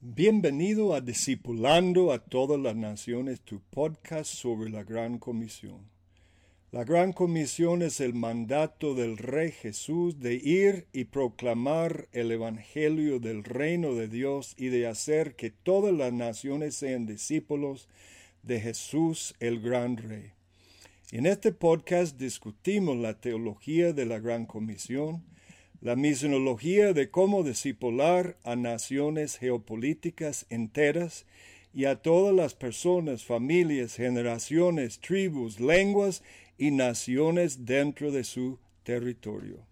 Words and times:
Bienvenido 0.00 0.94
a 0.94 1.00
Discipulando 1.00 2.12
a 2.12 2.20
todas 2.20 2.60
las 2.60 2.76
naciones, 2.76 3.40
tu 3.40 3.58
podcast 3.58 4.32
sobre 4.32 4.70
la 4.70 4.84
Gran 4.84 5.18
Comisión. 5.18 5.90
La 6.70 6.84
Gran 6.84 7.12
Comisión 7.12 7.82
es 7.82 7.98
el 7.98 8.14
mandato 8.14 8.94
del 8.94 9.18
Rey 9.18 9.50
Jesús 9.50 10.20
de 10.20 10.34
ir 10.34 10.86
y 10.92 11.06
proclamar 11.06 12.06
el 12.12 12.30
Evangelio 12.30 13.18
del 13.18 13.42
reino 13.42 13.96
de 13.96 14.06
Dios 14.06 14.54
y 14.56 14.68
de 14.68 14.86
hacer 14.86 15.34
que 15.34 15.50
todas 15.50 15.92
las 15.92 16.12
naciones 16.12 16.76
sean 16.76 17.04
discípulos 17.04 17.88
de 18.44 18.60
Jesús 18.60 19.34
el 19.40 19.60
Gran 19.60 19.96
Rey. 19.96 20.30
En 21.10 21.26
este 21.26 21.50
podcast 21.50 22.16
discutimos 22.16 22.96
la 22.96 23.20
teología 23.20 23.92
de 23.92 24.06
la 24.06 24.20
Gran 24.20 24.46
Comisión, 24.46 25.24
la 25.80 25.94
misionología 25.94 26.92
de 26.92 27.10
cómo 27.10 27.44
discipular 27.44 28.36
a 28.42 28.56
naciones 28.56 29.38
geopolíticas 29.38 30.46
enteras 30.50 31.24
y 31.72 31.84
a 31.84 31.96
todas 31.96 32.34
las 32.34 32.54
personas, 32.54 33.24
familias, 33.24 33.94
generaciones, 33.94 34.98
tribus, 34.98 35.60
lenguas 35.60 36.22
y 36.56 36.72
naciones 36.72 37.64
dentro 37.64 38.10
de 38.10 38.24
su 38.24 38.58
territorio. 38.82 39.68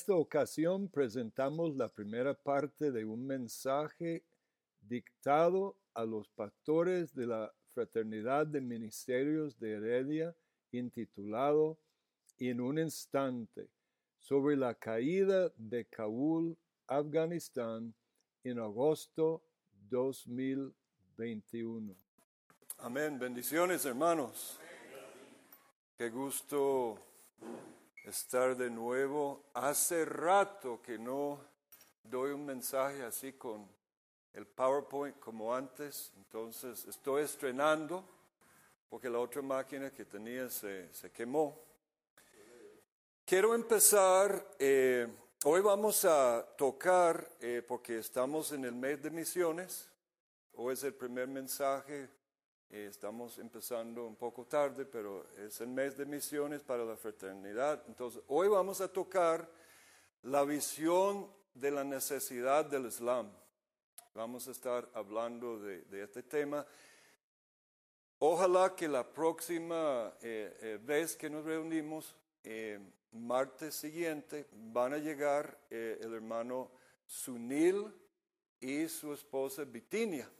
Esta 0.00 0.14
ocasión 0.14 0.88
presentamos 0.88 1.76
la 1.76 1.90
primera 1.90 2.32
parte 2.32 2.90
de 2.90 3.04
un 3.04 3.26
mensaje 3.26 4.24
dictado 4.80 5.76
a 5.92 6.06
los 6.06 6.30
pastores 6.30 7.14
de 7.14 7.26
la 7.26 7.52
Fraternidad 7.74 8.46
de 8.46 8.62
Ministerios 8.62 9.58
de 9.58 9.72
Heredia 9.72 10.34
intitulado 10.72 11.78
En 12.38 12.62
un 12.62 12.78
instante 12.78 13.68
sobre 14.18 14.56
la 14.56 14.74
caída 14.74 15.52
de 15.58 15.84
Kabul, 15.84 16.56
Afganistán, 16.86 17.94
en 18.42 18.58
agosto 18.58 19.44
2021. 19.90 21.94
Amén. 22.78 23.18
Bendiciones, 23.18 23.84
hermanos. 23.84 24.58
Qué 25.98 26.08
gusto 26.08 26.98
estar 28.04 28.56
de 28.56 28.70
nuevo. 28.70 29.44
Hace 29.54 30.04
rato 30.04 30.80
que 30.82 30.98
no 30.98 31.40
doy 32.02 32.32
un 32.32 32.44
mensaje 32.44 33.02
así 33.02 33.32
con 33.34 33.68
el 34.32 34.46
PowerPoint 34.46 35.18
como 35.18 35.54
antes, 35.54 36.12
entonces 36.16 36.84
estoy 36.86 37.24
estrenando 37.24 38.04
porque 38.88 39.08
la 39.08 39.18
otra 39.18 39.42
máquina 39.42 39.90
que 39.90 40.04
tenía 40.04 40.48
se, 40.50 40.90
quemó. 41.14 41.56
Quiero 43.24 43.54
empezar, 43.54 44.56
eh, 44.58 45.06
hoy 45.44 45.60
vamos 45.60 46.04
a 46.04 46.44
tocar, 46.56 47.30
eh, 47.40 47.62
porque 47.66 47.98
estamos 47.98 48.50
en 48.50 48.64
el 48.64 48.72
mes 48.72 49.00
de 49.00 49.10
misiones, 49.10 49.88
hoy 50.54 50.74
es 50.74 50.82
el 50.82 50.94
primer 50.94 51.28
mensaje 51.28 52.08
estamos 52.70 53.38
empezando 53.38 54.06
un 54.06 54.14
poco 54.14 54.46
tarde, 54.46 54.84
pero 54.84 55.26
es 55.38 55.60
el 55.60 55.68
mes 55.68 55.96
de 55.96 56.06
misiones 56.06 56.62
para 56.62 56.84
la 56.84 56.96
fraternidad. 56.96 57.82
Entonces, 57.88 58.22
hoy 58.28 58.48
vamos 58.48 58.80
a 58.80 58.88
tocar 58.92 59.48
la 60.22 60.44
visión 60.44 61.28
de 61.52 61.70
la 61.72 61.82
necesidad 61.82 62.64
del 62.64 62.86
Islam. 62.86 63.30
Vamos 64.14 64.46
a 64.46 64.52
estar 64.52 64.88
hablando 64.94 65.58
de, 65.58 65.84
este 66.02 66.22
tema. 66.22 66.64
Ojalá 68.20 68.74
que 68.76 68.86
la 68.86 69.04
próxima 69.04 70.14
eh, 70.20 70.56
eh, 70.60 70.78
vez 70.80 71.16
que 71.16 71.28
nos 71.28 71.44
reunimos, 71.44 72.16
martes 73.12 73.74
siguiente, 73.74 74.46
van 74.52 74.94
a 74.94 74.98
llegar 74.98 75.58
el 75.68 76.14
hermano 76.14 76.70
Sunil 77.04 77.92
y 78.60 78.88
su 78.88 79.12
esposa 79.12 79.64
Bitinia. 79.64 80.30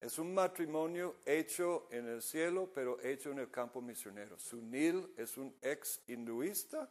Es 0.00 0.18
un 0.18 0.34
matrimonio 0.34 1.16
hecho 1.24 1.88
en 1.90 2.06
el 2.06 2.22
cielo, 2.22 2.70
pero 2.72 3.00
hecho 3.02 3.30
en 3.32 3.38
el 3.38 3.50
campo 3.50 3.80
misionero. 3.80 4.38
Sunil 4.38 5.12
es 5.16 5.38
un 5.38 5.56
ex 5.62 6.02
hinduista 6.06 6.90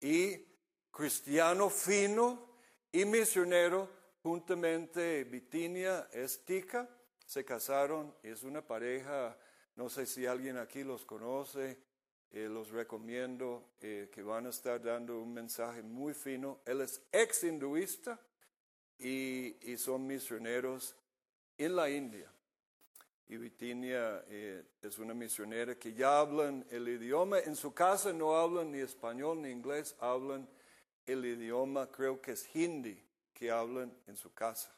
y 0.00 0.44
cristiano 0.90 1.70
fino 1.70 2.56
y 2.92 3.04
misionero, 3.04 3.88
juntamente 4.22 5.24
Bitinia 5.24 6.08
es 6.12 6.44
tica. 6.44 6.88
Se 7.24 7.44
casaron, 7.44 8.14
es 8.22 8.42
una 8.42 8.64
pareja, 8.64 9.36
no 9.74 9.88
sé 9.88 10.06
si 10.06 10.26
alguien 10.26 10.58
aquí 10.58 10.84
los 10.84 11.04
conoce, 11.04 11.78
eh, 12.30 12.48
los 12.48 12.70
recomiendo 12.70 13.72
eh, 13.80 14.08
que 14.12 14.22
van 14.22 14.46
a 14.46 14.50
estar 14.50 14.82
dando 14.82 15.20
un 15.20 15.32
mensaje 15.32 15.82
muy 15.82 16.14
fino. 16.14 16.60
Él 16.64 16.82
es 16.82 17.02
ex 17.10 17.44
hinduista 17.44 18.20
y, 18.98 19.56
y 19.72 19.76
son 19.76 20.06
misioneros 20.06 20.94
en 21.58 21.76
la 21.76 21.88
India. 21.90 22.30
Y 23.28 23.36
Vitinia 23.36 24.24
eh, 24.28 24.64
es 24.80 24.98
una 24.98 25.12
misionera 25.12 25.74
que 25.74 25.92
ya 25.92 26.20
hablan 26.20 26.64
el 26.70 26.88
idioma. 26.88 27.40
En 27.40 27.56
su 27.56 27.74
casa 27.74 28.12
no 28.12 28.36
hablan 28.36 28.70
ni 28.70 28.78
español 28.78 29.42
ni 29.42 29.50
inglés, 29.50 29.96
hablan 29.98 30.48
el 31.06 31.24
idioma, 31.24 31.90
creo 31.90 32.20
que 32.20 32.32
es 32.32 32.54
hindi, 32.54 33.02
que 33.32 33.50
hablan 33.50 33.92
en 34.06 34.16
su 34.16 34.32
casa. 34.32 34.76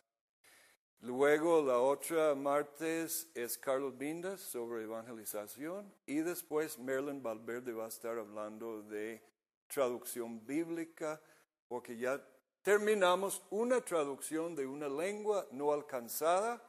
Luego 1.02 1.62
la 1.62 1.78
otra 1.78 2.34
martes 2.34 3.28
es 3.32 3.56
Carlos 3.56 3.96
Bindas 3.96 4.40
sobre 4.40 4.82
evangelización 4.82 5.94
y 6.06 6.16
después 6.16 6.76
Merlin 6.76 7.22
Valverde 7.22 7.72
va 7.72 7.84
a 7.84 7.88
estar 7.88 8.18
hablando 8.18 8.82
de 8.82 9.22
traducción 9.68 10.44
bíblica 10.44 11.20
porque 11.68 11.96
ya 11.96 12.20
terminamos 12.62 13.42
una 13.50 13.80
traducción 13.80 14.56
de 14.56 14.66
una 14.66 14.88
lengua 14.88 15.46
no 15.52 15.72
alcanzada 15.72 16.60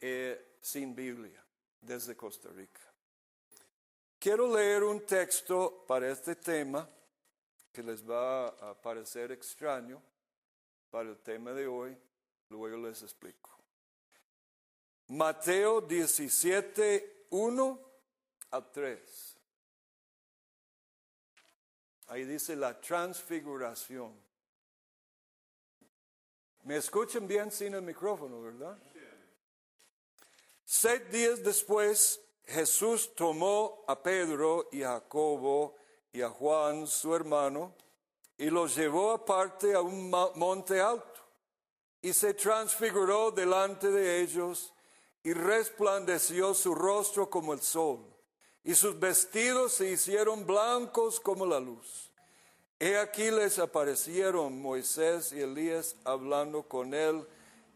eh, 0.00 0.56
sin 0.60 0.94
Biblia 0.94 1.44
desde 1.80 2.16
Costa 2.16 2.48
Rica. 2.50 2.80
Quiero 4.18 4.54
leer 4.54 4.82
un 4.84 5.04
texto 5.06 5.84
para 5.86 6.10
este 6.10 6.36
tema 6.36 6.88
que 7.72 7.82
les 7.82 8.02
va 8.02 8.48
a 8.48 8.74
parecer 8.74 9.32
extraño 9.32 10.02
para 10.90 11.08
el 11.08 11.18
tema 11.18 11.52
de 11.52 11.66
hoy, 11.66 11.96
luego 12.48 12.76
les 12.88 13.02
explico. 13.02 13.50
Mateo 15.08 15.80
17, 15.80 17.26
1 17.30 17.80
a 18.50 18.70
3. 18.70 19.36
Ahí 22.08 22.24
dice 22.24 22.56
la 22.56 22.80
transfiguración. 22.80 24.12
¿Me 26.64 26.76
escuchan 26.76 27.26
bien 27.26 27.50
sin 27.50 27.74
el 27.74 27.82
micrófono, 27.82 28.42
verdad? 28.42 28.78
Seis 30.72 31.02
días 31.10 31.42
después, 31.42 32.20
Jesús 32.44 33.12
tomó 33.16 33.84
a 33.88 34.00
Pedro 34.00 34.68
y 34.70 34.84
a 34.84 34.90
Jacobo 34.90 35.74
y 36.12 36.22
a 36.22 36.30
Juan, 36.30 36.86
su 36.86 37.12
hermano, 37.12 37.74
y 38.38 38.50
los 38.50 38.76
llevó 38.76 39.10
aparte 39.10 39.74
a 39.74 39.80
un 39.80 40.08
monte 40.08 40.80
alto, 40.80 41.20
y 42.00 42.12
se 42.12 42.34
transfiguró 42.34 43.32
delante 43.32 43.90
de 43.90 44.20
ellos, 44.20 44.72
y 45.24 45.32
resplandeció 45.32 46.54
su 46.54 46.72
rostro 46.72 47.28
como 47.28 47.52
el 47.52 47.62
sol, 47.62 48.06
y 48.62 48.76
sus 48.76 48.96
vestidos 48.96 49.72
se 49.72 49.90
hicieron 49.90 50.46
blancos 50.46 51.18
como 51.18 51.46
la 51.46 51.58
luz. 51.58 52.12
He 52.78 52.96
aquí 52.96 53.32
les 53.32 53.58
aparecieron 53.58 54.62
Moisés 54.62 55.32
y 55.32 55.40
Elías 55.40 55.96
hablando 56.04 56.62
con 56.62 56.94
él, 56.94 57.26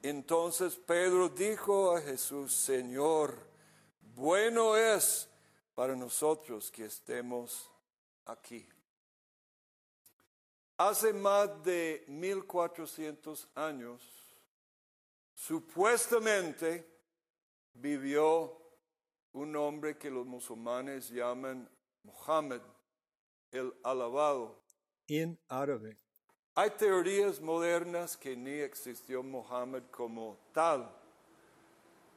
entonces 0.08 0.76
Pedro 0.76 1.30
dijo 1.30 1.96
a 1.96 2.00
Jesús, 2.00 2.54
Señor, 2.54 3.38
bueno 4.14 4.76
es 4.76 5.28
para 5.74 5.96
nosotros 5.96 6.70
que 6.70 6.84
estemos 6.84 7.70
aquí. 8.26 8.68
Hace 10.76 11.12
más 11.14 11.62
de 11.62 12.04
1400 12.06 13.48
años, 13.54 14.02
supuestamente 15.32 16.86
vivió 17.72 18.60
hombre 19.32 19.96
que 19.96 20.10
los 20.10 20.26
musulmanes 20.26 21.08
llaman 21.08 21.68
Mohammed, 22.02 22.60
el 23.50 23.72
alabado. 23.82 24.62
in 25.08 25.38
Arabic. 25.48 26.03
Hay 26.56 26.70
teorías 26.70 27.40
modernas 27.40 28.16
que 28.16 28.36
ni 28.36 28.52
existió 28.52 29.22
Mohammed 29.24 29.82
como 29.90 30.38
tal, 30.52 30.88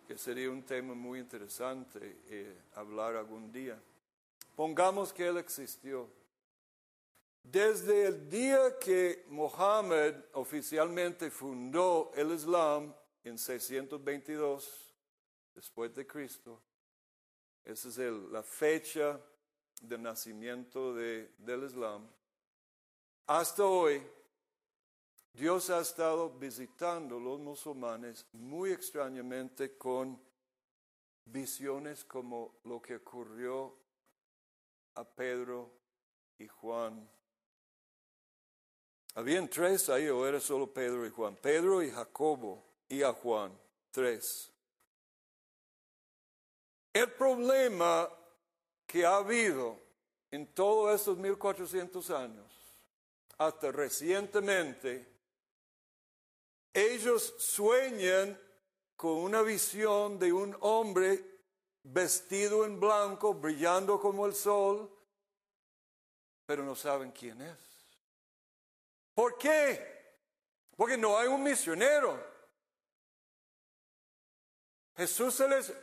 que 0.08 0.16
sería 0.18 0.52
un 0.52 0.62
tema 0.64 0.94
muy 0.94 1.20
interesante 1.20 2.20
eh, 2.28 2.56
hablar 2.76 3.16
algún 3.16 3.52
día. 3.52 3.82
Pongamos 4.56 5.12
que 5.12 5.26
él 5.28 5.38
existió. 5.38 6.08
Desde 7.42 8.06
el 8.08 8.30
día 8.30 8.78
que 8.78 9.26
Mohammed 9.30 10.14
oficialmente 10.34 11.32
fundó 11.32 12.12
el 12.16 12.32
Islam 12.32 12.94
en 13.24 13.40
622 13.40 14.94
después 15.56 15.96
de 15.96 16.06
Cristo, 16.06 16.62
esa 17.66 17.90
es 17.90 17.98
el- 17.98 18.32
la 18.32 18.44
fecha 18.44 19.20
de 19.82 19.98
nacimiento 19.98 20.94
de- 20.94 21.32
del 21.40 21.64
Islam, 21.64 22.08
hasta 23.26 23.64
hoy, 23.66 24.02
Dios 25.38 25.70
ha 25.70 25.82
estado 25.82 26.32
visitando 26.32 27.20
los 27.20 27.40
musulmanes 27.40 28.26
muy 28.34 28.72
extrañamente 28.72 29.78
con 29.78 30.20
visiones 31.26 32.04
como 32.06 32.56
lo 32.64 32.82
que 32.82 32.96
ocurrió 32.96 33.78
a 34.96 35.04
Pedro 35.04 35.72
y 36.40 36.48
Juan. 36.48 37.08
Habían 39.14 39.48
tres 39.48 39.90
ahí 39.90 40.08
o 40.08 40.26
era 40.26 40.40
solo 40.40 40.74
Pedro 40.74 41.06
y 41.06 41.12
Juan. 41.12 41.36
Pedro 41.36 41.84
y 41.84 41.92
Jacobo 41.92 42.64
y 42.90 43.04
a 43.04 43.14
Juan. 43.14 43.56
Tres. 43.92 44.52
El 46.92 47.12
problema 47.12 48.10
que 48.88 49.06
ha 49.06 49.18
habido 49.18 49.80
en 50.32 50.48
todos 50.48 51.00
estos 51.00 51.16
1400 51.16 52.10
años, 52.10 52.52
hasta 53.38 53.72
recientemente, 53.72 55.17
ellos 56.78 57.34
sueñan 57.40 58.40
con 58.96 59.18
una 59.18 59.42
visión 59.42 60.20
de 60.20 60.32
un 60.32 60.56
hombre 60.60 61.26
vestido 61.82 62.66
en 62.66 62.80
blanco, 62.80 63.34
brillando 63.34 64.00
como 64.00 64.28
el 64.28 64.36
sol, 64.36 64.88
pero 66.46 66.64
no 66.64 66.76
saben 66.76 67.12
quién 67.12 67.42
es. 67.42 67.58
¿Por 69.16 69.40
qué? 69.40 70.18
Porque 70.76 70.98
no 70.98 71.18
hay 71.18 71.28
un 71.28 71.42
misionero. 71.42 72.24
Jesús 74.96 75.34
se 75.34 75.48
les 75.48 75.74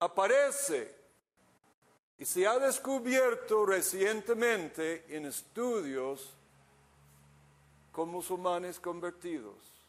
aparece 0.00 0.94
y 2.18 2.26
se 2.26 2.46
ha 2.46 2.58
descubierto 2.58 3.64
recientemente 3.64 5.16
en 5.16 5.24
estudios 5.24 6.36
con 7.90 8.10
musulmanes 8.10 8.78
convertidos 8.78 9.81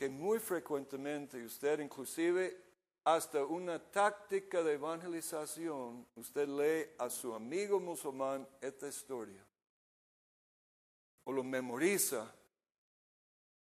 que 0.00 0.08
muy 0.08 0.38
frecuentemente 0.38 1.44
usted 1.44 1.78
inclusive 1.78 2.56
hasta 3.04 3.44
una 3.44 3.78
táctica 3.78 4.62
de 4.62 4.72
evangelización, 4.72 6.06
usted 6.16 6.48
lee 6.48 6.90
a 6.98 7.10
su 7.10 7.34
amigo 7.34 7.78
musulmán 7.78 8.48
esta 8.62 8.88
historia. 8.88 9.44
O 11.24 11.32
lo 11.32 11.44
memoriza. 11.44 12.34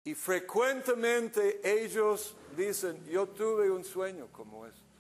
Y 0.04 0.13
frecuentemente 0.13 1.60
ellos 1.63 2.36
dicen, 2.56 3.04
yo 3.07 3.30
tuve 3.30 3.72
un 3.72 3.83
sueño 3.83 4.28
como 4.31 4.68
esto, 4.68 4.94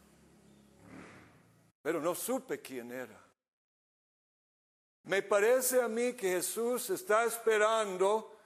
pero 1.83 2.01
no 2.01 2.15
supe 2.15 2.59
quién 2.63 2.91
era. 2.91 3.23
Me 5.03 5.21
parece 5.21 5.83
a 5.83 5.87
mí 5.87 6.13
que 6.13 6.31
Jesús 6.31 6.89
está 6.89 7.25
esperando 7.25 8.36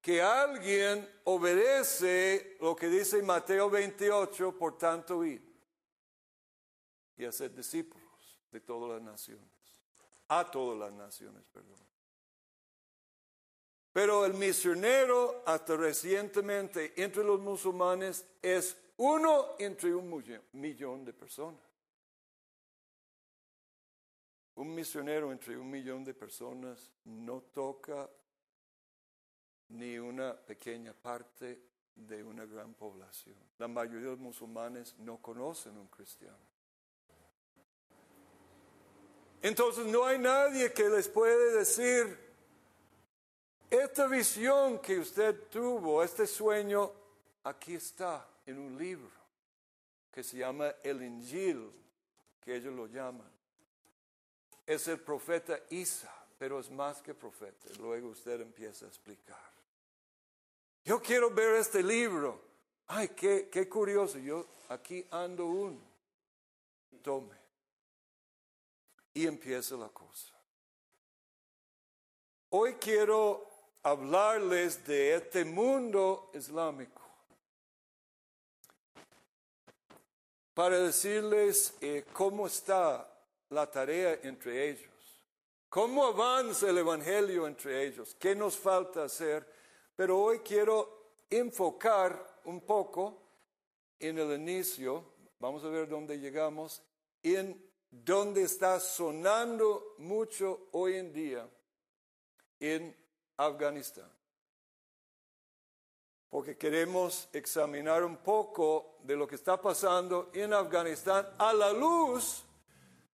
que 0.00 0.22
alguien 0.22 1.08
obedece 1.24 2.56
lo 2.60 2.74
que 2.76 2.88
dice 2.88 3.22
Mateo 3.22 3.68
28, 3.68 4.56
por 4.56 4.78
tanto 4.78 5.24
ir 5.24 5.42
y 7.16 7.24
hacer 7.24 7.54
discípulos 7.54 8.40
de 8.50 8.60
todas 8.60 8.92
las 8.92 9.02
naciones, 9.02 9.50
a 10.28 10.48
todas 10.50 10.78
las 10.78 10.92
naciones, 10.92 11.44
perdón. 11.48 11.76
Pero 13.92 14.24
el 14.24 14.34
misionero, 14.34 15.42
hasta 15.44 15.76
recientemente, 15.76 16.92
entre 17.02 17.24
los 17.24 17.40
musulmanes, 17.40 18.24
es 18.40 18.76
uno 18.98 19.56
entre 19.58 19.94
un 19.94 20.08
millón- 20.52 21.04
de 21.04 21.12
personas. 21.12 21.60
Un 24.54 24.74
misionero 24.74 25.32
entre 25.32 25.56
un 25.56 25.70
millón 25.70 26.04
de 26.04 26.14
personas 26.14 26.92
no 27.04 27.40
toca 27.42 28.08
ni 29.70 29.98
una 29.98 30.34
pequeña 30.34 30.92
parte 30.92 31.62
de 31.94 32.22
una 32.22 32.46
gran 32.46 32.74
población. 32.74 33.36
La 33.58 33.68
mayoría 33.68 34.06
de 34.06 34.12
los 34.12 34.18
musulmanes 34.18 34.94
no 34.98 35.18
conocen 35.18 35.76
un 35.76 35.88
cristiano. 35.88 36.36
Entonces 39.42 39.86
no 39.86 40.04
hay 40.04 40.18
nadie 40.18 40.72
que 40.72 40.88
les 40.88 41.08
puede 41.08 41.56
decir, 41.56 42.18
esta 43.70 44.06
visión 44.06 44.78
que 44.78 44.98
usted 44.98 45.48
tuvo, 45.50 46.02
este 46.02 46.26
sueño, 46.26 46.90
aquí 47.44 47.74
está 47.74 48.26
en 48.46 48.58
un 48.58 48.78
libro 48.78 49.18
que 50.10 50.24
se 50.24 50.38
llama 50.38 50.74
el 50.82 51.02
Injil, 51.02 51.70
que 52.40 52.56
ellos 52.56 52.74
lo 52.74 52.86
llaman. 52.86 53.30
Es 54.66 54.88
el 54.88 55.00
profeta 55.00 55.60
Isa, 55.70 56.12
pero 56.38 56.58
es 56.58 56.70
más 56.70 57.00
que 57.02 57.14
profeta. 57.14 57.68
Luego 57.78 58.08
usted 58.08 58.40
empieza 58.40 58.86
a 58.86 58.88
explicar. 58.88 59.57
Yo 60.88 61.02
quiero 61.02 61.30
ver 61.30 61.56
este 61.56 61.82
libro. 61.82 62.40
Ay, 62.86 63.08
qué, 63.08 63.50
qué 63.52 63.68
curioso. 63.68 64.18
Yo 64.18 64.46
aquí 64.70 65.06
ando 65.10 65.44
uno. 65.44 65.78
Tome. 67.02 67.36
Y 69.12 69.26
empieza 69.26 69.76
la 69.76 69.90
cosa. 69.90 70.32
Hoy 72.48 72.76
quiero 72.80 73.46
hablarles 73.82 74.82
de 74.86 75.16
este 75.16 75.44
mundo 75.44 76.30
islámico. 76.32 77.02
Para 80.54 80.78
decirles 80.78 81.74
eh, 81.82 82.06
cómo 82.14 82.46
está 82.46 83.14
la 83.50 83.70
tarea 83.70 84.20
entre 84.22 84.70
ellos. 84.70 84.88
¿Cómo 85.68 86.06
avanza 86.06 86.70
el 86.70 86.78
Evangelio 86.78 87.46
entre 87.46 87.86
ellos? 87.86 88.16
¿Qué 88.18 88.34
nos 88.34 88.56
falta 88.56 89.04
hacer? 89.04 89.57
Pero 89.98 90.16
hoy 90.16 90.38
quiero 90.38 91.24
enfocar 91.28 92.40
un 92.44 92.60
poco 92.60 93.20
en 93.98 94.16
el 94.16 94.30
inicio, 94.40 95.04
vamos 95.40 95.64
a 95.64 95.68
ver 95.70 95.88
dónde 95.88 96.20
llegamos, 96.20 96.80
en 97.20 97.60
donde 97.90 98.44
está 98.44 98.78
sonando 98.78 99.96
mucho 99.98 100.68
hoy 100.70 100.98
en 100.98 101.12
día, 101.12 101.48
en 102.60 102.96
Afganistán. 103.38 104.08
Porque 106.30 106.56
queremos 106.56 107.28
examinar 107.32 108.04
un 108.04 108.18
poco 108.18 108.98
de 109.02 109.16
lo 109.16 109.26
que 109.26 109.34
está 109.34 109.60
pasando 109.60 110.30
en 110.32 110.52
Afganistán 110.52 111.28
a 111.38 111.52
la 111.52 111.72
luz 111.72 112.44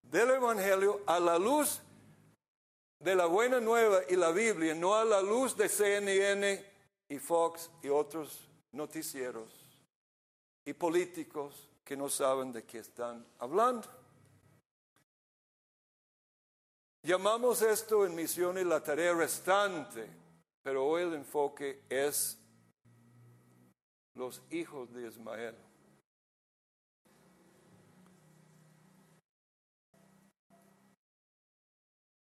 del 0.02 0.32
Evangelio, 0.32 1.00
a 1.06 1.18
la 1.18 1.38
luz 1.38 1.80
de 2.98 3.14
la 3.14 3.24
buena 3.24 3.58
nueva 3.58 4.02
y 4.06 4.16
la 4.16 4.32
Biblia, 4.32 4.74
no 4.74 4.94
a 4.94 5.06
la 5.06 5.22
luz 5.22 5.56
de 5.56 5.70
CNN 5.70 6.73
y 7.14 7.18
Fox 7.20 7.70
y 7.80 7.88
otros 7.88 8.48
noticieros 8.72 9.48
y 10.64 10.72
políticos 10.72 11.70
que 11.84 11.96
no 11.96 12.08
saben 12.08 12.50
de 12.50 12.64
qué 12.64 12.78
están 12.78 13.24
hablando. 13.38 13.88
Llamamos 17.02 17.62
esto 17.62 18.04
en 18.04 18.16
misiones 18.16 18.66
la 18.66 18.82
tarea 18.82 19.12
restante, 19.12 20.08
pero 20.62 20.86
hoy 20.86 21.02
el 21.02 21.14
enfoque 21.14 21.82
es 21.88 22.36
los 24.14 24.42
hijos 24.50 24.92
de 24.92 25.06
Ismael. 25.06 25.54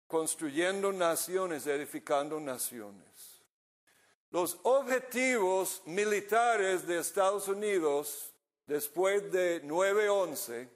construyendo 0.08 0.92
naciones, 0.92 1.66
edificando 1.68 2.38
naciones. 2.38 3.11
Los 4.32 4.58
objetivos 4.64 5.82
militares 5.86 6.88
de 6.88 7.00
Estados 7.00 7.50
Unidos 7.50 8.34
después 8.66 9.30
de 9.30 9.62
9-11, 9.64 10.70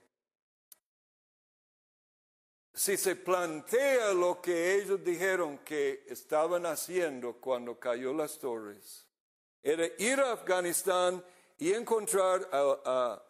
si 2.74 2.97
se 2.97 3.15
plantea 3.15 4.13
lo 4.13 4.41
que 4.41 4.75
ellos 4.75 5.01
dijeron 5.01 5.59
que 5.59 6.03
estaban 6.09 6.65
haciendo 6.65 7.39
cuando 7.39 7.79
cayó 7.79 8.13
las 8.13 8.38
torres, 8.38 9.07
era 9.63 9.85
ir 10.00 10.19
a 10.19 10.33
Afganistán 10.33 11.24
y 11.57 11.71
encontrar 11.71 12.50
a, 12.51 13.24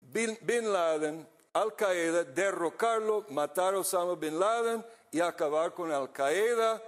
Bin, 0.00 0.38
Bin 0.42 0.72
Laden 0.72 1.28
Al 1.54 1.74
Qaeda, 1.74 2.22
derrocarlo, 2.22 3.26
matar 3.30 3.74
a 3.74 3.80
Osama 3.80 4.14
Bin 4.14 4.38
Laden 4.38 4.86
y 5.10 5.18
acabar 5.18 5.74
con 5.74 5.90
Al 5.90 6.12
Qaeda 6.12 6.80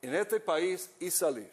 en 0.00 0.14
este 0.14 0.40
país 0.40 0.90
y 1.00 1.10
salir. 1.10 1.52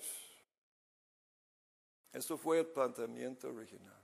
Eso 2.11 2.37
fue 2.37 2.59
el 2.59 2.67
planteamiento 2.67 3.49
original. 3.49 3.99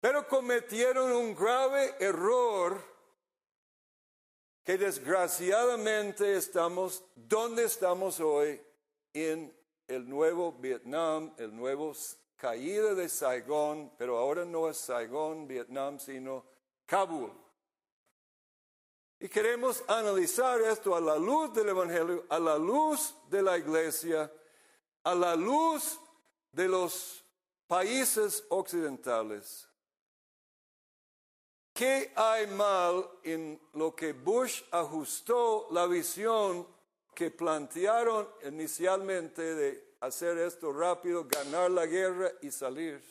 Pero 0.00 0.26
cometieron 0.26 1.12
un 1.12 1.34
grave 1.34 1.94
error 1.98 2.82
que 4.62 4.78
desgraciadamente 4.78 6.36
estamos 6.36 7.04
donde 7.14 7.64
estamos 7.64 8.20
hoy 8.20 8.60
en 9.12 9.54
el 9.88 10.08
nuevo 10.08 10.52
Vietnam, 10.52 11.34
el 11.36 11.54
nuevo 11.54 11.94
caída 12.36 12.94
de 12.94 13.08
Saigón, 13.08 13.92
pero 13.98 14.16
ahora 14.16 14.44
no 14.44 14.68
es 14.68 14.76
Saigón, 14.78 15.46
Vietnam, 15.46 15.98
sino 15.98 16.44
Kabul. 16.86 17.32
Y 19.22 19.28
queremos 19.28 19.84
analizar 19.86 20.62
esto 20.62 20.96
a 20.96 21.00
la 21.00 21.16
luz 21.16 21.52
del 21.52 21.68
Evangelio, 21.68 22.24
a 22.30 22.38
la 22.38 22.56
luz 22.56 23.14
de 23.28 23.42
la 23.42 23.58
iglesia, 23.58 24.32
a 25.04 25.14
la 25.14 25.36
luz 25.36 26.00
de 26.50 26.66
los 26.66 27.22
países 27.66 28.42
occidentales. 28.48 29.68
¿Qué 31.74 32.14
hay 32.16 32.46
mal 32.46 33.10
en 33.22 33.60
lo 33.74 33.94
que 33.94 34.14
Bush 34.14 34.62
ajustó 34.70 35.68
la 35.70 35.86
visión 35.86 36.66
que 37.14 37.30
plantearon 37.30 38.26
inicialmente 38.44 39.54
de 39.54 39.96
hacer 40.00 40.38
esto 40.38 40.72
rápido, 40.72 41.26
ganar 41.26 41.70
la 41.70 41.84
guerra 41.84 42.32
y 42.40 42.50
salir, 42.50 43.04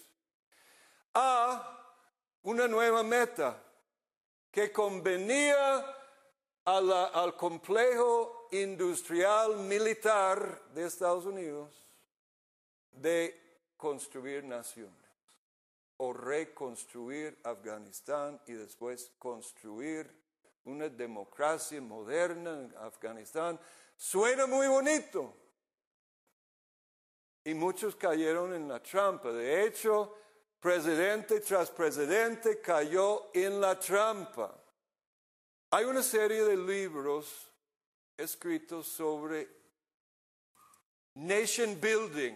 a 1.14 2.02
una 2.42 2.68
nueva 2.68 3.04
meta 3.04 3.64
que 4.60 4.74
convenía 4.74 5.86
al 6.66 7.38
complejo 7.38 8.50
industrial 8.52 9.56
militar 9.56 10.62
de 10.74 10.86
Estados 10.86 11.26
Unidos 11.26 11.70
de 12.92 13.72
construir 13.78 14.44
naciones 14.44 14.94
o 15.96 16.12
reconstruir 16.12 17.40
Afganistán 17.46 18.42
y 18.48 18.52
después 18.52 19.14
construir 19.18 20.14
una 20.66 20.90
democracia 20.90 21.80
moderna 21.80 22.52
en 22.60 22.76
Afganistán. 22.80 23.58
Suena 23.96 24.46
muy 24.46 24.68
bonito. 24.68 25.34
Y 27.46 27.54
muchos 27.54 27.96
cayeron 27.96 28.54
en 28.54 28.68
la 28.68 28.84
trampa. 28.84 29.32
De 29.32 29.66
hecho, 29.66 30.18
presidente 30.60 31.40
tras 31.40 31.72
presidente 31.72 32.60
cayó 32.60 33.30
en 33.34 33.62
la 33.62 33.80
trampa. 33.80 34.56
Hay 35.72 35.86
una 35.86 36.04
serie 36.04 36.44
de 36.44 36.58
libros 36.58 37.50
escritos 38.18 38.88
sobre 38.88 39.48
nation 41.16 41.80
building 41.80 42.34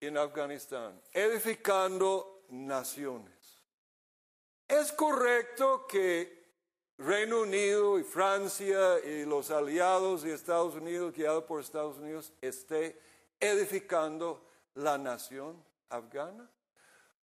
en 0.00 0.16
Afganistán, 0.16 1.00
edificando 1.12 2.44
naciones. 2.50 3.34
Es 4.68 4.92
correcto 4.92 5.86
que 5.86 6.44
Reino 6.98 7.42
Unido 7.42 7.98
y 7.98 8.04
Francia 8.04 8.98
y 9.04 9.24
los 9.24 9.50
aliados 9.50 10.24
y 10.24 10.30
Estados 10.30 10.74
Unidos, 10.74 11.14
guiados 11.14 11.44
por 11.44 11.60
Estados 11.60 11.98
Unidos, 11.98 12.32
esté 12.40 12.98
edificando 13.38 14.42
la 14.74 14.96
nación 14.96 15.62
afgana. 15.90 16.50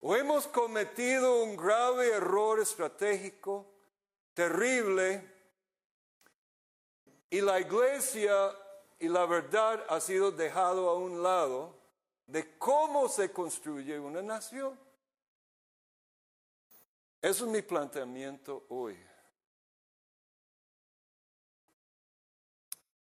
¿O 0.04 0.16
hemos 0.16 0.49
cometido 0.49 1.44
un 1.44 1.56
grave 1.56 2.11
error 2.11 2.59
estratégico 2.59 3.73
terrible 4.35 5.30
y 7.30 7.40
la 7.40 7.61
iglesia 7.61 8.52
y 8.99 9.09
la 9.09 9.26
verdad 9.26 9.85
ha 9.88 10.00
sido 10.00 10.32
dejado 10.32 10.90
a 10.90 10.97
un 10.97 11.23
lado 11.23 11.78
de 12.26 12.59
cómo 12.59 13.09
se 13.09 13.30
construye 13.32 13.97
una 13.97 14.23
nación. 14.23 14.76
Eso 17.21 17.44
es 17.44 17.50
mi 17.52 17.62
planteamiento 17.62 18.66
hoy. 18.71 18.99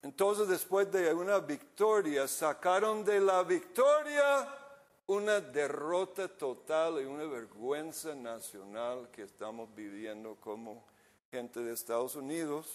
Entonces, 0.01 0.49
después 0.49 0.91
de 0.91 1.13
una 1.13 1.41
victoria, 1.41 2.27
sacaron 2.27 3.05
de 3.05 3.21
la 3.21 3.43
victoria 3.43 4.66
una 5.07 5.41
derrota 5.41 6.29
total 6.29 7.01
y 7.01 7.05
una 7.05 7.25
vergüenza 7.27 8.15
nacional 8.15 9.09
que 9.11 9.23
estamos 9.23 9.73
viviendo 9.75 10.35
como 10.37 10.85
gente 11.31 11.61
de 11.61 11.73
Estados 11.73 12.17
Unidos. 12.17 12.67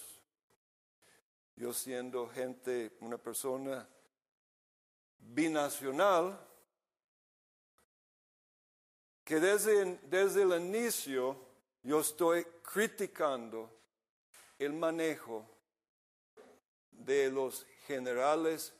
Yo 1.56 1.74
siendo 1.74 2.28
gente, 2.28 2.96
una 3.00 3.18
persona 3.18 3.86
binacional, 5.18 6.38
que 9.24 9.38
desde, 9.38 9.98
desde 10.04 10.42
el 10.42 10.60
inicio 10.60 11.36
yo 11.82 12.00
estoy 12.00 12.44
criticando 12.62 13.70
el 14.58 14.72
manejo 14.72 15.46
de 16.90 17.30
los 17.30 17.66
generales 17.86 18.74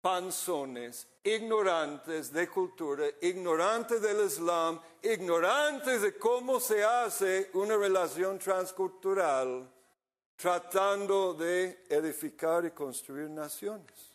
panzones, 0.00 1.06
ignorantes 1.22 2.32
de 2.32 2.48
cultura, 2.48 3.06
ignorantes 3.20 4.00
del 4.00 4.26
Islam, 4.26 4.80
ignorantes 5.02 6.02
de 6.02 6.16
cómo 6.16 6.60
se 6.60 6.82
hace 6.84 7.50
una 7.54 7.76
relación 7.76 8.38
transcultural 8.38 9.68
tratando 10.40 11.34
de 11.34 11.84
edificar 11.90 12.64
y 12.64 12.70
construir 12.70 13.28
naciones. 13.28 14.10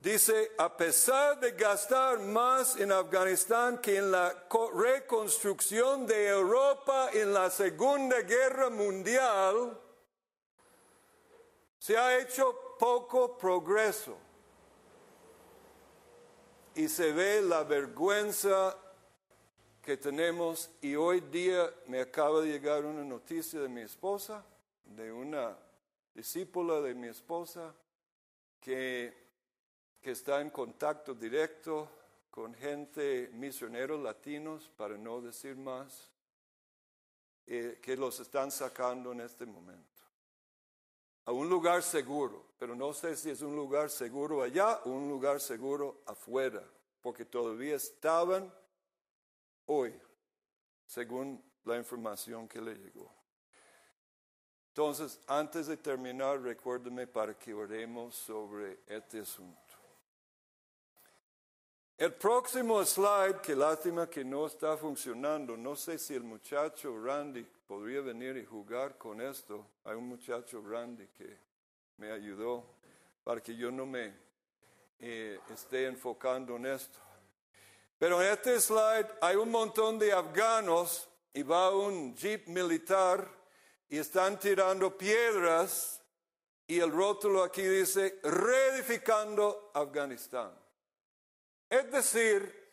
Dice, 0.00 0.52
a 0.58 0.76
pesar 0.76 1.38
de 1.38 1.52
gastar 1.52 2.18
más 2.18 2.76
en 2.76 2.90
Afganistán 2.90 3.78
que 3.78 3.96
en 3.96 4.10
la 4.10 4.34
reconstrucción 4.74 6.06
de 6.06 6.28
Europa 6.28 7.10
en 7.12 7.32
la 7.32 7.48
Segunda 7.48 8.20
Guerra 8.22 8.70
Mundial, 8.70 9.80
se 11.78 11.96
ha 11.96 12.18
hecho 12.18 12.65
poco 12.78 13.36
progreso. 13.36 14.16
Y 16.74 16.88
se 16.88 17.12
ve 17.12 17.40
la 17.40 17.64
vergüenza 17.64 18.76
que 19.82 19.96
tenemos 19.96 20.70
y 20.82 20.94
hoy 20.94 21.20
día 21.20 21.72
me 21.86 22.00
acaba 22.00 22.40
de 22.40 22.48
llegar 22.48 22.84
una 22.84 23.04
noticia 23.04 23.60
de 23.60 23.68
mi 23.68 23.82
esposa, 23.82 24.44
de 24.84 25.12
una 25.12 25.56
discípula 26.14 26.80
de 26.80 26.94
mi 26.94 27.08
esposa, 27.08 27.74
que, 28.60 29.14
que 30.00 30.10
está 30.10 30.40
en 30.40 30.50
contacto 30.50 31.14
directo 31.14 31.88
con 32.30 32.54
gente, 32.54 33.30
misioneros 33.32 34.02
latinos, 34.02 34.70
para 34.76 34.98
no 34.98 35.20
decir 35.20 35.56
más, 35.56 36.10
eh, 37.46 37.78
que 37.80 37.96
los 37.96 38.18
están 38.20 38.50
sacando 38.50 39.12
en 39.12 39.20
este 39.20 39.46
momento. 39.46 40.02
A 41.24 41.32
un 41.32 41.48
lugar 41.48 41.82
seguro, 41.82 42.44
pero 42.58 42.74
no 42.74 42.92
sé 42.92 43.16
si 43.16 43.30
es 43.30 43.42
un 43.42 43.54
lugar 43.54 43.90
seguro 43.90 44.42
allá 44.42 44.80
o 44.84 44.90
un 44.90 45.08
lugar 45.08 45.40
seguro 45.40 46.02
afuera, 46.06 46.62
porque 47.02 47.24
todavía 47.24 47.76
estaban 47.76 48.52
hoy, 49.66 49.94
según 50.86 51.42
la 51.64 51.76
información 51.76 52.48
que 52.48 52.60
le 52.60 52.74
llegó. 52.74 53.12
Entonces, 54.68 55.20
antes 55.26 55.66
de 55.66 55.76
terminar, 55.78 56.40
recuérdeme 56.40 57.06
para 57.06 57.34
que 57.38 57.54
oremos 57.54 58.14
sobre 58.14 58.80
este 58.86 59.20
asunto. 59.20 59.60
El 61.96 62.12
próximo 62.12 62.84
slide, 62.84 63.40
que 63.40 63.56
lástima 63.56 64.06
que 64.06 64.22
no 64.22 64.46
está 64.46 64.76
funcionando, 64.76 65.56
no 65.56 65.74
sé 65.76 65.98
si 65.98 66.14
el 66.14 66.24
muchacho 66.24 66.94
Randy 67.02 67.42
podría 67.66 68.02
venir 68.02 68.36
y 68.36 68.44
jugar 68.44 68.98
con 68.98 69.22
esto. 69.22 69.66
Hay 69.84 69.96
un 69.96 70.08
muchacho 70.08 70.60
Randy 70.60 71.06
que 71.06 71.38
me 71.98 72.10
ayudó 72.10 72.64
para 73.24 73.42
que 73.42 73.56
yo 73.56 73.70
no 73.70 73.86
me 73.86 74.14
eh, 74.98 75.38
esté 75.50 75.86
enfocando 75.86 76.56
en 76.56 76.66
esto. 76.66 76.98
Pero 77.98 78.22
en 78.22 78.32
este 78.32 78.60
slide 78.60 79.08
hay 79.20 79.36
un 79.36 79.50
montón 79.50 79.98
de 79.98 80.12
afganos 80.12 81.08
y 81.32 81.42
va 81.42 81.74
un 81.74 82.14
jeep 82.14 82.46
militar 82.48 83.28
y 83.88 83.98
están 83.98 84.38
tirando 84.38 84.96
piedras 84.96 86.00
y 86.66 86.80
el 86.80 86.90
rótulo 86.90 87.42
aquí 87.42 87.62
dice 87.62 88.20
reedificando 88.22 89.70
Afganistán. 89.72 90.52
Es 91.70 91.90
decir, 91.90 92.66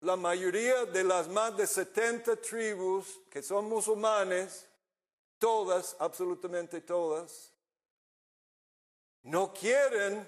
la 0.00 0.16
mayoría 0.16 0.86
de 0.86 1.04
las 1.04 1.28
más 1.28 1.56
de 1.56 1.66
70 1.66 2.36
tribus 2.36 3.20
que 3.30 3.42
son 3.42 3.68
musulmanes, 3.68 4.66
todas, 5.38 5.96
absolutamente 5.98 6.80
todas, 6.80 7.49
no 9.22 9.52
quieren 9.52 10.26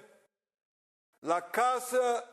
la 1.21 1.49
casa 1.49 2.29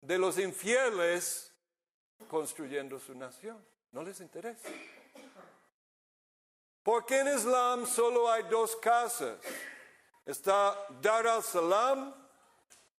de 0.00 0.18
los 0.18 0.38
infieles 0.38 1.52
construyendo 2.28 2.98
su 2.98 3.14
nación. 3.14 3.64
No 3.92 4.02
les 4.02 4.20
interesa. 4.20 4.68
Porque 6.82 7.20
en 7.20 7.28
Islam 7.28 7.86
solo 7.86 8.30
hay 8.30 8.42
dos 8.44 8.76
casas. 8.76 9.38
Está 10.26 10.76
Dar 11.00 11.26
al-Salam, 11.26 12.14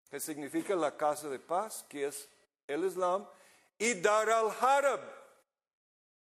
que 0.09 0.19
significa 0.19 0.75
la 0.75 0.95
casa 0.95 1.29
de 1.29 1.39
paz, 1.39 1.85
que 1.87 2.07
es 2.07 2.27
el 2.67 2.85
Islam, 2.85 3.27
y 3.77 3.93
Dar 4.01 4.29
al-Harab. 4.29 5.01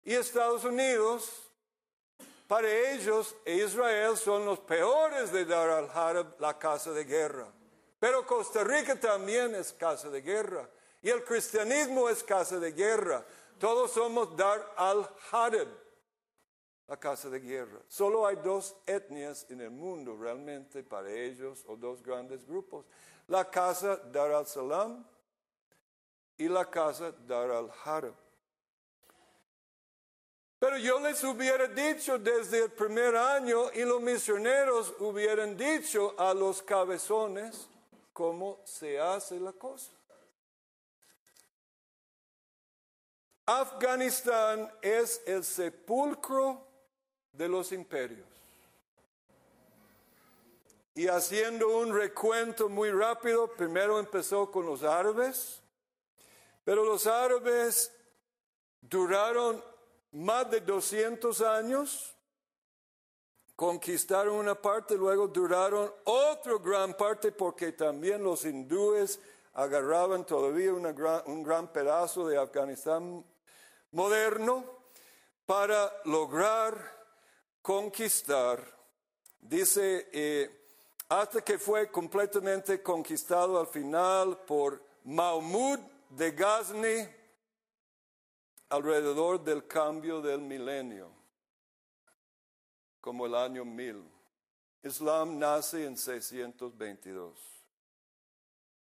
Y 0.05 0.15
Estados 0.15 0.65
Unidos, 0.65 1.48
para 2.49 2.69
ellos, 2.69 3.37
Israel 3.47 4.17
son 4.17 4.45
los 4.45 4.59
peores 4.61 5.31
de 5.31 5.45
Dar 5.45 5.71
al-Harab, 5.71 6.41
la 6.41 6.59
casa 6.59 6.91
de 6.93 7.05
guerra. 7.05 7.47
Pero 8.01 8.27
Costa 8.27 8.65
Rica 8.65 8.99
también 8.99 9.55
es 9.55 9.73
casa 9.73 10.09
de 10.09 10.23
guerra. 10.23 10.69
Y 11.03 11.11
el 11.11 11.23
cristianismo 11.23 12.09
es 12.09 12.25
casa 12.25 12.59
de 12.59 12.73
guerra. 12.73 13.25
Todos 13.59 13.93
somos 13.93 14.37
Dar 14.37 14.75
al-Harab 14.77 15.69
la 16.89 16.97
casa 16.97 17.29
de 17.29 17.39
guerra. 17.39 17.81
Solo 17.87 18.27
hay 18.27 18.37
dos 18.37 18.75
etnias 18.87 19.47
en 19.51 19.61
el 19.61 19.71
mundo 19.71 20.17
realmente 20.17 20.83
para 20.83 21.13
ellos, 21.13 21.63
o 21.69 21.77
dos 21.77 22.03
grandes 22.03 22.47
grupos. 22.47 22.87
La 23.27 23.49
casa 23.49 23.97
Dar 23.97 24.33
al-Salam 24.33 25.07
y 26.39 26.49
la 26.49 26.65
casa 26.65 27.13
Dar 27.27 27.51
al-Harab. 27.51 28.15
Pero 30.69 30.81
yo 30.81 31.01
les 31.01 31.25
hubiera 31.25 31.67
dicho 31.67 32.19
desde 32.19 32.65
el 32.65 32.71
primer 32.71 33.17
año 33.17 33.73
y 33.73 33.85
los 33.85 34.03
misioneros 34.03 34.95
hubieran 34.99 35.57
dicho 35.57 36.15
a 36.19 36.35
los 36.35 36.61
cabezones 36.61 37.71
cómo 38.13 38.61
se 38.65 39.01
hace 39.01 39.41
la 39.41 39.55
cosa. 39.55 39.91
Afganistán 43.47 44.71
es 44.83 45.23
el 45.25 45.43
sepulcro 45.43 46.63
de 47.33 47.49
los 47.49 47.73
imperios. 47.73 48.29
Y 50.95 51.09
haciendo 51.09 51.79
un 51.79 51.95
recuento 51.95 52.69
muy 52.69 52.91
rápido, 52.91 53.51
primero 53.55 53.99
empezó 53.99 54.51
con 54.51 54.67
los 54.67 54.83
árabes, 54.83 55.63
pero 56.63 56.85
los 56.85 57.07
árabes 57.07 57.91
duraron 58.83 59.65
más 60.13 60.51
de 60.51 60.61
200 60.61 61.41
años, 61.43 62.15
conquistaron 63.55 64.37
una 64.37 64.55
parte, 64.55 64.97
luego 64.97 65.29
duraron 65.29 65.93
otra 66.05 66.55
gran 66.63 66.95
parte 66.95 67.33
porque 67.33 67.73
también 67.73 68.23
los 68.23 68.45
hindúes 68.45 69.21
agarraban 69.55 70.25
todavía 70.25 70.73
un 70.73 71.43
gran 71.43 71.73
pedazo 71.73 72.27
de 72.29 72.39
Afganistán 72.39 73.25
moderno 73.91 74.65
para 75.45 75.93
lograr 76.05 76.77
conquistar, 77.63 78.63
dice, 79.41 80.09
eh, 80.13 80.59
hasta 81.09 81.41
que 81.41 81.59
fue 81.59 81.91
completamente 81.91 82.83
conquistado 82.83 83.59
al 83.59 83.67
final 83.67 84.39
por 84.47 84.83
Mahmud 85.05 85.79
de 86.11 86.31
Ghazni 86.33 87.18
alrededor 88.69 89.43
del 89.43 89.67
cambio 89.67 90.21
del 90.21 90.41
milenio, 90.41 91.11
como 93.01 93.27
el 93.27 93.35
año 93.35 93.65
1000. 93.65 94.03
Islam 94.83 95.39
nace 95.39 95.85
en 95.85 95.97
622. 95.97 97.39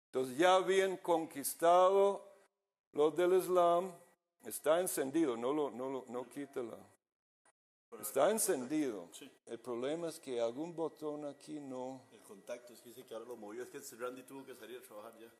Entonces 0.05 0.37
ya 0.37 0.55
habían 0.55 0.97
conquistado 0.97 2.27
los 2.93 3.15
del 3.15 3.33
Islam, 3.33 3.91
está 4.45 4.79
encendido, 4.79 5.37
no, 5.37 5.53
lo, 5.53 5.71
no, 5.71 6.05
no 6.07 6.29
quítela. 6.29 6.77
Está 7.99 8.29
encendido. 8.31 9.09
El 9.45 9.59
problema 9.59 10.07
es 10.07 10.19
que 10.19 10.39
algún 10.39 10.73
botón 10.73 11.25
aquí 11.25 11.59
no. 11.59 12.01
El 12.11 12.21
contacto, 12.21 12.73
es 12.73 12.81
que 12.81 12.89
dice 12.89 13.05
que 13.05 13.13
ahora 13.13 13.25
lo 13.25 13.35
movió. 13.35 13.63
Es 13.63 13.69
que 13.69 13.95
Randy 13.95 14.23
tuvo 14.23 14.45
que 14.45 14.55
salir 14.55 14.77
a 14.77 14.81
trabajar 14.81 15.17
ya. 15.19 15.31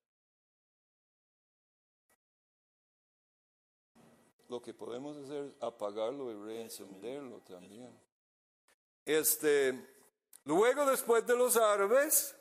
Lo 4.51 4.61
que 4.61 4.73
podemos 4.73 5.15
hacer 5.15 5.45
es 5.45 5.63
apagarlo 5.63 6.29
y 6.29 6.35
reencenderlo 6.35 7.39
también. 7.39 7.97
Este, 9.05 9.73
luego, 10.43 10.85
después 10.85 11.25
de 11.25 11.37
los 11.37 11.55
árabes, 11.55 12.35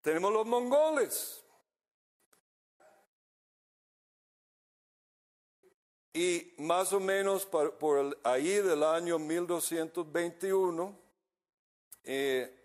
tenemos 0.00 0.32
los 0.32 0.44
mongoles. 0.44 1.40
Y 6.12 6.52
más 6.58 6.92
o 6.92 6.98
menos 6.98 7.46
por, 7.46 8.18
ahí 8.24 8.54
del 8.54 8.82
año 8.82 9.20
1221, 9.20 10.98
eh, 12.02 12.60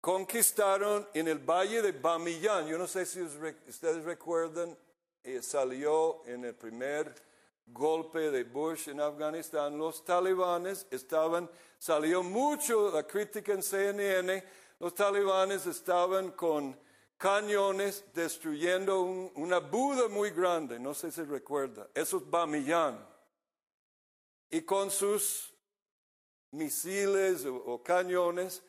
conquistaron 0.00 1.08
en 1.14 1.28
el 1.28 1.38
valle 1.38 1.82
de 1.82 1.92
Bamiyan. 1.92 2.66
Yo 2.66 2.76
no 2.76 2.88
sé 2.88 3.06
si 3.06 3.22
ustedes 3.22 4.02
recuerdan, 4.02 4.76
salió 5.42 6.22
en 6.26 6.44
el 6.44 6.54
primer 6.54 7.14
golpe 7.66 8.30
de 8.30 8.44
Bush 8.44 8.88
en 8.88 9.00
Afganistán, 9.00 9.76
los 9.76 10.04
talibanes 10.04 10.86
estaban, 10.90 11.50
salió 11.78 12.22
mucho 12.22 12.90
la 12.92 13.06
crítica 13.06 13.52
en 13.52 13.62
CNN, 13.62 14.44
los 14.78 14.94
talibanes 14.94 15.66
estaban 15.66 16.30
con 16.32 16.78
cañones 17.16 18.04
destruyendo 18.14 19.00
una 19.02 19.58
Buda 19.58 20.08
muy 20.08 20.30
grande, 20.30 20.78
no 20.78 20.94
sé 20.94 21.10
si 21.10 21.22
recuerda, 21.22 21.88
eso 21.94 22.18
es 22.18 22.30
Bamiyan. 22.30 23.04
Y 24.50 24.62
con 24.62 24.90
sus 24.90 25.52
misiles 26.52 27.44
o, 27.44 27.82
cañones, 27.82 28.62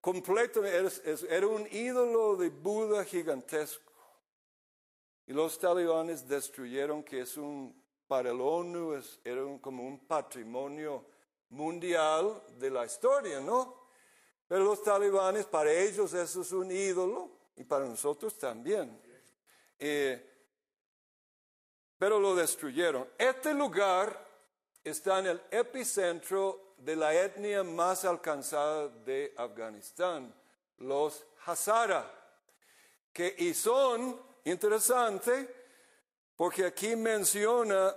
completamente, 0.00 1.16
era, 1.28 1.46
un 1.46 1.68
ídolo 1.70 2.36
de 2.36 2.48
Buda 2.48 3.04
gigantesco. 3.04 3.89
Y 5.30 5.32
los 5.32 5.60
talibanes 5.60 6.26
destruyeron, 6.26 7.04
que 7.04 7.20
es 7.20 7.36
un, 7.36 7.72
para 8.08 8.30
el 8.30 8.40
ONU, 8.40 9.00
era 9.22 9.42
como 9.60 9.86
un 9.86 10.00
patrimonio 10.00 11.06
mundial 11.50 12.42
de 12.58 12.68
la 12.68 12.84
historia, 12.84 13.38
¿no? 13.38 13.86
Pero 14.48 14.64
los 14.64 14.82
talibanes, 14.82 15.46
para 15.46 15.70
ellos 15.72 16.12
eso 16.14 16.40
es 16.40 16.50
un 16.50 16.72
ídolo 16.72 17.30
y 17.54 17.62
para 17.62 17.84
nosotros 17.84 18.36
también. 18.38 19.00
Eh, 19.78 20.20
pero 21.96 22.18
lo 22.18 22.34
destruyeron. 22.34 23.08
Este 23.16 23.54
lugar 23.54 24.26
está 24.82 25.20
en 25.20 25.26
el 25.28 25.42
epicentro 25.52 26.74
de 26.76 26.96
la 26.96 27.14
etnia 27.14 27.62
más 27.62 28.04
alcanzada 28.04 28.88
de 28.88 29.32
Afganistán, 29.36 30.34
los 30.78 31.24
Hazara, 31.46 32.12
que 33.12 33.32
y 33.38 33.54
son 33.54 34.28
interesante 34.50 35.54
porque 36.36 36.64
aquí 36.64 36.96
menciona 36.96 37.94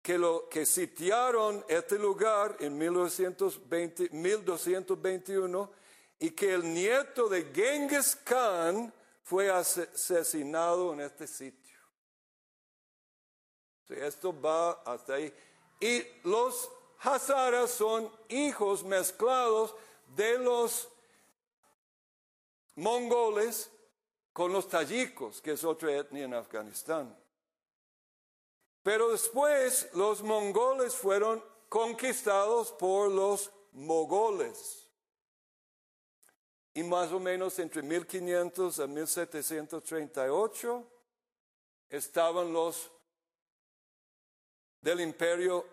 que, 0.00 0.18
lo, 0.18 0.48
que 0.48 0.66
sitiaron 0.66 1.64
este 1.68 1.98
lugar 1.98 2.56
en 2.60 2.76
1920, 2.76 4.10
1221 4.10 5.70
y 6.18 6.30
que 6.30 6.54
el 6.54 6.72
nieto 6.72 7.28
de 7.28 7.44
Genghis 7.52 8.16
Khan 8.24 8.92
fue 9.22 9.50
asesinado 9.50 10.92
en 10.92 11.00
este 11.00 11.26
sitio. 11.26 11.78
esto 13.88 14.38
va 14.40 14.82
hasta 14.84 15.14
ahí. 15.14 15.32
Y 15.80 16.02
los 16.24 16.70
Hazaras 17.00 17.72
son 17.72 18.10
hijos 18.28 18.84
mezclados 18.84 19.74
de 20.14 20.38
los 20.38 20.88
mongoles 22.76 23.70
con 24.32 24.52
los 24.52 24.68
tayikos, 24.68 25.42
que 25.42 25.52
es 25.52 25.64
otra 25.64 25.92
etnia 25.92 26.24
en 26.24 26.34
Afganistán. 26.34 27.16
Pero 28.82 29.10
después 29.10 29.90
los 29.94 30.22
mongoles 30.22 30.94
fueron 30.94 31.42
conquistados 31.68 32.72
por 32.72 33.10
los 33.10 33.52
mogoles. 33.72 34.88
Y 36.74 36.82
más 36.82 37.12
o 37.12 37.20
menos 37.20 37.58
entre 37.58 37.82
1500 37.82 38.80
a 38.80 38.86
1738 38.86 40.90
estaban 41.90 42.52
los 42.52 42.90
del 44.80 45.00
imperio 45.00 45.64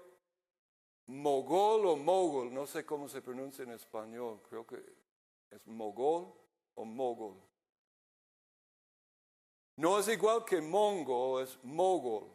mogol 1.08 1.88
o 1.88 1.96
mogol, 1.96 2.54
no 2.54 2.68
sé 2.68 2.86
cómo 2.86 3.10
se 3.10 3.22
pronuncia 3.22 3.64
en 3.64 3.72
español, 3.72 4.42
creo 4.48 4.68
que 4.68 4.76
es 5.50 5.66
mogol 5.66 6.32
o 6.76 6.86
mogol. 6.86 7.49
No 9.80 9.98
es 9.98 10.10
igual 10.10 10.44
que 10.44 10.60
mongo, 10.60 11.40
es 11.40 11.58
mogol. 11.64 12.28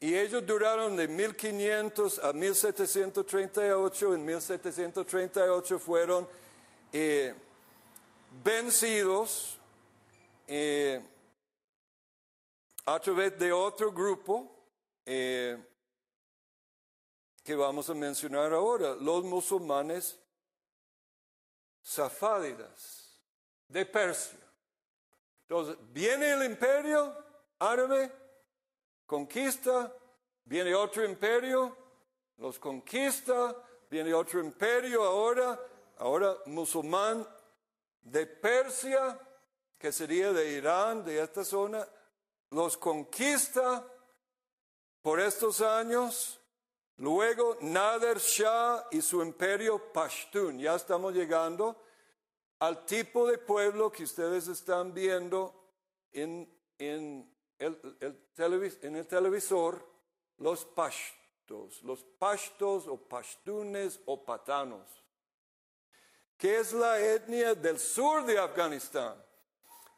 Y 0.00 0.16
ellos 0.16 0.46
duraron 0.46 0.96
de 0.96 1.06
1500 1.06 2.18
a 2.20 2.32
1738. 2.32 4.14
En 4.14 4.24
1738 4.24 5.78
fueron 5.78 6.26
eh, 6.90 7.34
vencidos, 8.42 9.58
eh, 10.46 11.02
a 12.86 12.98
través 12.98 13.38
de 13.38 13.52
otro 13.52 13.92
grupo 13.92 14.50
eh, 15.04 15.62
que 17.44 17.54
vamos 17.54 17.90
a 17.90 17.94
mencionar 17.94 18.54
ahora, 18.54 18.94
los 18.94 19.22
musulmanes 19.22 20.18
safádidas 21.82 23.20
de 23.68 23.84
Persia. 23.84 24.49
Entonces, 25.50 25.78
viene 25.92 26.30
el 26.30 26.44
imperio 26.44 27.12
árabe, 27.58 28.12
conquista, 29.04 29.92
viene 30.44 30.72
otro 30.76 31.04
imperio, 31.04 31.76
los 32.36 32.56
conquista, 32.60 33.56
viene 33.90 34.14
otro 34.14 34.38
imperio 34.38 35.02
ahora, 35.02 35.58
ahora 35.98 36.36
musulmán 36.46 37.26
de 38.00 38.28
Persia, 38.28 39.18
que 39.76 39.90
sería 39.90 40.32
de 40.32 40.52
Irán, 40.52 41.04
de 41.04 41.20
esta 41.20 41.44
zona, 41.44 41.84
los 42.50 42.76
conquista 42.76 43.84
por 45.02 45.18
estos 45.18 45.62
años. 45.62 46.38
Luego 46.98 47.56
Nader 47.60 48.18
Shah 48.18 48.86
y 48.92 49.02
su 49.02 49.20
imperio 49.20 49.92
Pashtun. 49.92 50.60
Ya 50.60 50.76
estamos 50.76 51.12
llegando 51.12 51.76
al 52.60 52.84
tipo 52.84 53.26
de 53.26 53.38
pueblo 53.38 53.90
que 53.90 54.04
ustedes 54.04 54.46
están 54.46 54.92
viendo 54.92 55.54
en, 56.12 56.48
el, 56.78 57.98
el 57.98 59.06
televisor, 59.06 59.86
los 60.36 60.64
pashtos, 60.66 61.82
los 61.82 62.04
pashtos 62.04 62.86
o 62.86 62.96
pashtunes 62.96 64.00
o 64.04 64.24
patanos, 64.24 64.88
que 66.36 66.58
es 66.58 66.72
la 66.72 67.00
etnia 67.00 67.54
del 67.54 67.78
sur 67.78 68.24
de 68.24 68.38
Afganistán. 68.38 69.14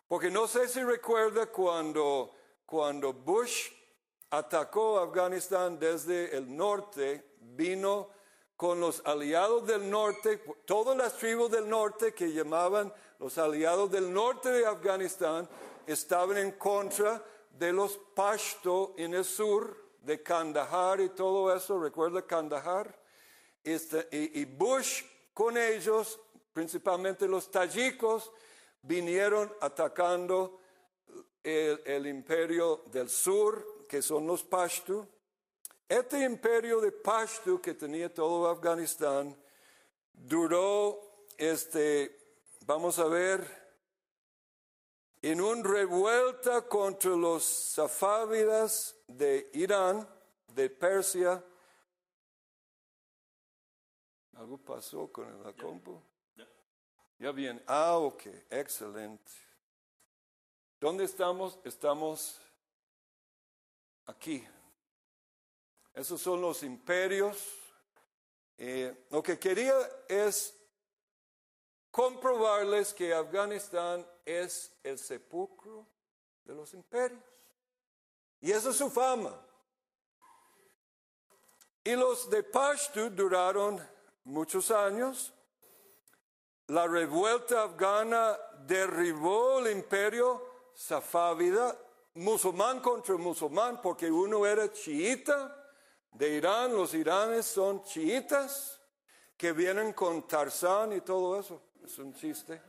Porque 0.07 0.31
no 0.31 0.47
sé 0.47 0.69
si 0.69 0.83
recuerda 0.83 1.47
cuando, 1.47 2.35
cuando 2.67 3.13
Bush 3.13 3.71
atacó 4.31 4.99
Afganistán 4.99 5.79
desde 5.79 6.37
el 6.37 6.55
norte, 6.55 7.35
vino 7.41 8.11
con 8.63 8.79
los 8.79 9.03
aliados 9.05 9.67
del 9.67 9.91
norte, 9.91 10.41
todas 10.65 10.97
las 10.97 11.19
tribus 11.19 11.51
del 11.51 11.69
norte 11.69 12.15
que 12.15 12.33
llamaban 12.33 12.95
los 13.19 13.37
aliados 13.37 13.91
del 13.91 14.13
norte 14.13 14.53
de 14.53 14.65
Afganistán, 14.65 15.49
estaban 15.85 16.37
en 16.37 16.53
contra 16.53 17.21
de 17.59 17.73
los 17.73 17.99
Pashto 18.15 18.95
en 18.97 19.15
el 19.15 19.25
sur, 19.25 19.77
de 20.01 20.23
Kandahar 20.23 21.01
y 21.01 21.09
todo 21.09 21.53
eso, 21.53 21.77
recuerda 21.83 22.25
Kandahar, 22.25 22.97
este, 23.65 24.07
y, 24.13 24.43
y 24.43 24.45
Bush 24.45 25.03
con 25.35 25.59
ellos, 25.59 26.21
principalmente 26.53 27.27
los 27.27 27.51
tayikos, 27.51 28.31
vinieron 28.83 29.53
atacando 29.61 30.61
el, 31.43 32.07
imperio 32.07 32.85
del 32.93 33.09
sur, 33.09 33.87
que 33.89 34.01
son 34.01 34.25
los 34.25 34.45
Pashtu. 34.45 35.05
Este 35.93 36.25
imperio 36.25 36.81
de 36.81 36.91
Pashtu 36.91 37.61
que 37.61 37.75
tenía 37.75 38.09
todo 38.09 38.49
Afganistán 38.49 39.37
duró, 40.11 41.27
este, 41.37 42.19
vamos 42.65 42.99
a 42.99 43.05
ver, 43.05 43.47
en 45.21 45.43
una 45.43 45.63
revuelta 45.63 46.67
contra 46.67 47.11
los 47.11 47.45
safávidas 47.45 48.97
de 49.07 49.51
Irán, 49.53 50.09
de 50.55 50.71
Persia. 50.71 51.45
¿Algo 54.37 54.57
pasó 54.57 55.13
con 55.13 55.29
el 55.47 55.55
compu? 55.57 56.01
Ya 57.19 57.33
bien. 57.33 57.63
Ah, 57.67 57.99
ok, 57.99 58.23
excelente. 58.49 59.31
¿Dónde 60.81 61.05
estamos? 61.05 61.59
Estamos 61.65 62.41
aquí. 64.07 64.43
Esos 65.95 66.21
son 66.21 66.41
los 66.41 66.63
imperios. 66.63 67.37
Eh, 68.59 69.07
lo 69.11 69.23
que 69.23 69.39
quería 69.39 69.75
es 70.09 70.55
comprobarles 71.91 72.95
que 72.95 73.13
Afganistán 73.13 74.07
es 74.25 74.73
el 74.83 74.99
sepulcro 74.99 75.87
de 76.45 76.55
los 76.55 76.73
imperios. 76.75 77.23
Y 78.41 78.53
esa 78.53 78.71
es 78.71 78.77
su 78.77 78.91
fama. 78.91 79.39
Y 81.85 81.95
los 81.97 82.31
de 82.31 82.43
Pashtu 82.43 83.11
duraron 83.11 83.81
muchos 84.25 84.71
años 84.71 85.33
la 86.69 86.87
revuelta 86.87 87.65
afgana 87.65 88.39
derribó 88.67 89.59
el 89.59 89.73
imperio 89.73 90.43
safávida, 90.75 91.77
musulmán 92.15 92.81
contra 92.81 93.17
musulmán, 93.17 93.83
porque 93.83 94.11
uno 94.11 94.47
era 94.47 94.73
chiita 94.73 95.62
de 96.13 96.29
Irán, 96.31 96.75
los 96.75 96.95
iranes 96.95 97.47
son 97.47 97.83
chiitas, 97.83 98.81
que 99.37 99.53
vienen 99.53 99.93
con 99.93 100.29
Tarzán 100.29 100.93
y 100.93 101.01
todo 101.01 101.39
eso. 101.41 101.61
Es 101.85 101.99
un 101.99 102.15
chiste. 102.15 102.61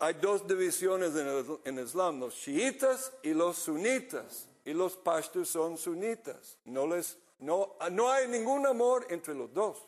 Hay 0.00 0.14
dos 0.14 0.46
divisiones 0.46 1.14
en 1.14 1.78
el, 1.78 1.84
Islam, 1.84 2.18
los 2.18 2.34
chiitas 2.34 3.12
y 3.22 3.32
los 3.32 3.58
sunitas. 3.58 4.48
Y 4.64 4.72
los 4.72 4.96
pashtus 4.96 5.50
son 5.50 5.78
sunitas. 5.78 6.58
No, 6.64 6.86
les, 6.86 7.16
no, 7.38 7.76
no 7.92 8.10
hay 8.10 8.26
ningún 8.26 8.66
amor 8.66 9.06
entre 9.10 9.34
los 9.34 9.52
dos. 9.52 9.80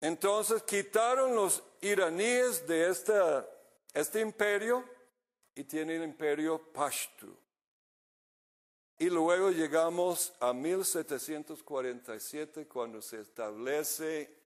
Entonces 0.00 0.62
quitaron 0.62 1.34
los 1.34 1.62
iraníes 1.80 2.66
de 2.66 2.88
este 3.92 4.20
imperio 4.20 4.84
y 5.54 5.64
tiene 5.64 5.96
el 5.96 6.04
imperio 6.04 6.72
Pashtu. 6.72 7.36
Y 9.00 9.10
luego 9.10 9.50
llegamos 9.50 10.32
a 10.40 10.52
1747 10.52 12.66
cuando 12.66 13.00
se 13.00 13.20
establece 13.20 14.36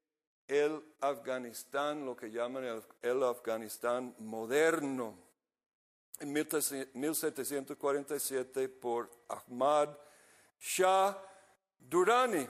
el 0.47 0.85
Afganistán, 1.01 2.05
lo 2.05 2.15
que 2.15 2.31
llaman 2.31 2.83
el, 3.01 3.23
Afganistán 3.23 4.15
moderno. 4.19 5.17
En 6.21 6.35
1747 6.35 8.69
por 8.69 9.09
Ahmad 9.29 9.89
Shah 10.61 11.17
Durrani 11.79 12.47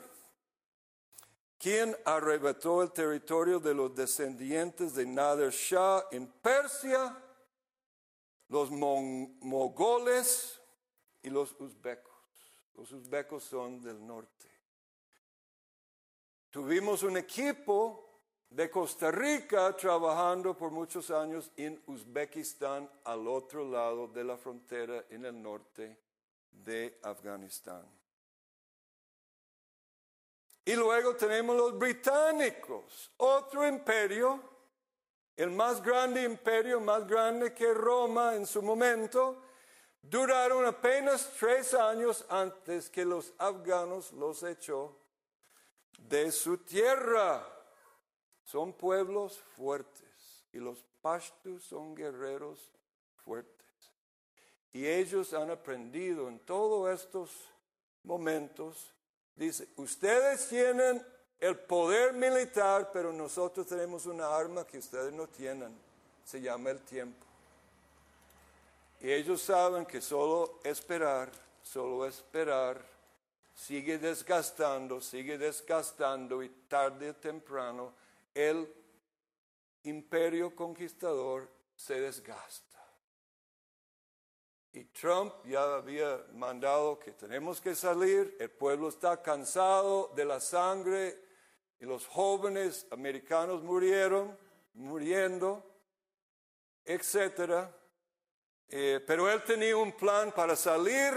quien 1.62 1.96
arrebató 2.04 2.82
el 2.82 2.90
territorio 2.90 3.60
de 3.60 3.72
los 3.72 3.94
descendientes 3.94 4.96
de 4.96 5.06
Nader 5.06 5.52
Shah 5.52 6.06
en 6.10 6.26
Persia, 6.26 7.16
los 8.48 8.72
mogoles 8.72 10.60
y 11.22 11.30
los 11.30 11.54
uzbecos. 11.60 12.12
Los 12.74 12.92
uzbecos 12.92 13.44
son 13.44 13.80
del 13.80 14.04
norte. 14.04 14.48
Tuvimos 16.50 17.02
un 17.02 17.16
equipo 17.16 18.12
de 18.50 18.70
Costa 18.70 19.10
Rica 19.10 19.74
trabajando 19.74 20.54
por 20.56 20.70
muchos 20.70 21.10
años 21.10 21.50
en 21.56 21.82
Uzbekistán, 21.86 22.90
al 23.04 23.26
otro 23.26 23.68
lado 23.68 24.08
de 24.08 24.24
la 24.24 24.36
frontera 24.36 25.06
en 25.08 25.24
el 25.24 25.40
norte 25.40 25.98
de 26.50 26.98
Afganistán. 27.02 27.86
Y 30.64 30.74
luego 30.74 31.16
tenemos 31.16 31.56
los 31.56 31.78
británicos, 31.78 33.10
otro 33.16 33.66
imperio, 33.66 34.40
el 35.36 35.50
más 35.50 35.82
grande 35.82 36.22
imperio, 36.22 36.80
más 36.80 37.06
grande 37.06 37.54
que 37.54 37.72
Roma 37.72 38.36
en 38.36 38.46
su 38.46 38.62
momento, 38.62 39.42
duraron 40.02 40.66
apenas 40.66 41.32
tres 41.38 41.74
años 41.74 42.24
antes 42.28 42.90
que 42.90 43.04
los 43.04 43.32
afganos 43.38 44.12
los 44.12 44.42
echó 44.42 44.96
de 45.98 46.30
su 46.30 46.58
tierra. 46.58 47.46
Son 48.44 48.72
pueblos 48.72 49.38
fuertes 49.56 50.44
y 50.52 50.58
los 50.58 50.84
pashtus 51.00 51.64
son 51.64 51.94
guerreros 51.94 52.70
fuertes. 53.24 53.52
Y 54.72 54.86
ellos 54.86 55.32
han 55.32 55.50
aprendido 55.50 56.28
en 56.28 56.38
todos 56.40 56.90
estos 56.90 57.30
momentos 58.02 58.92
Dice, 59.34 59.68
ustedes 59.76 60.48
tienen 60.48 61.04
el 61.40 61.58
poder 61.58 62.12
militar, 62.12 62.90
pero 62.92 63.12
nosotros 63.12 63.66
tenemos 63.66 64.06
una 64.06 64.34
arma 64.34 64.66
que 64.66 64.78
ustedes 64.78 65.12
no 65.12 65.26
tienen. 65.26 65.74
Se 66.24 66.40
llama 66.40 66.70
el 66.70 66.80
tiempo. 66.82 67.26
Y 69.02 69.10
ellos 69.10 69.42
saben 69.42 69.84
que 69.84 70.00
solo 70.00 70.60
esperar, 70.62 71.32
solo 71.60 72.06
esperar, 72.06 72.80
sigue 73.52 73.98
desgastando, 73.98 75.00
sigue 75.00 75.38
desgastando 75.38 76.40
y 76.40 76.48
tarde 76.68 77.10
o 77.10 77.16
temprano 77.16 77.94
el 78.32 78.72
imperio 79.82 80.54
conquistador 80.54 81.50
se 81.74 82.00
desgasta. 82.00 82.78
Y 84.72 84.84
Trump 84.84 85.34
ya 85.46 85.64
había 85.74 86.24
mandado 86.34 87.00
que 87.00 87.10
tenemos 87.10 87.60
que 87.60 87.74
salir, 87.74 88.36
el 88.38 88.50
pueblo 88.50 88.88
está 88.88 89.20
cansado 89.20 90.12
de 90.14 90.24
la 90.24 90.38
sangre 90.38 91.18
y 91.80 91.86
los 91.86 92.06
jóvenes 92.06 92.86
americanos 92.92 93.64
murieron, 93.64 94.38
muriendo, 94.74 95.60
etcétera. 96.84 97.81
Eh, 98.68 99.00
pero 99.06 99.30
él 99.30 99.42
tenía 99.44 99.76
un 99.76 99.92
plan 99.92 100.32
para 100.32 100.56
salir 100.56 101.12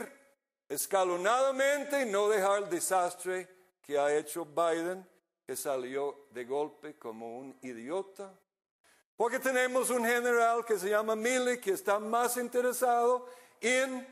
escalonadamente 0.68 2.02
y 2.02 2.06
no 2.06 2.28
dejar 2.28 2.64
el 2.64 2.70
desastre 2.70 3.48
que 3.82 3.98
ha 3.98 4.16
hecho 4.16 4.46
Biden, 4.46 5.08
que 5.46 5.56
salió 5.56 6.28
de 6.32 6.44
golpe 6.44 6.98
como 6.98 7.38
un 7.38 7.58
idiota. 7.62 8.34
Porque 9.16 9.40
tenemos 9.40 9.90
un 9.90 10.04
general 10.04 10.66
que 10.66 10.78
se 10.78 10.90
llama 10.90 11.16
Milley, 11.16 11.62
que 11.62 11.72
está 11.72 12.00
más 12.00 12.36
interesado 12.38 13.28
en 13.62 14.06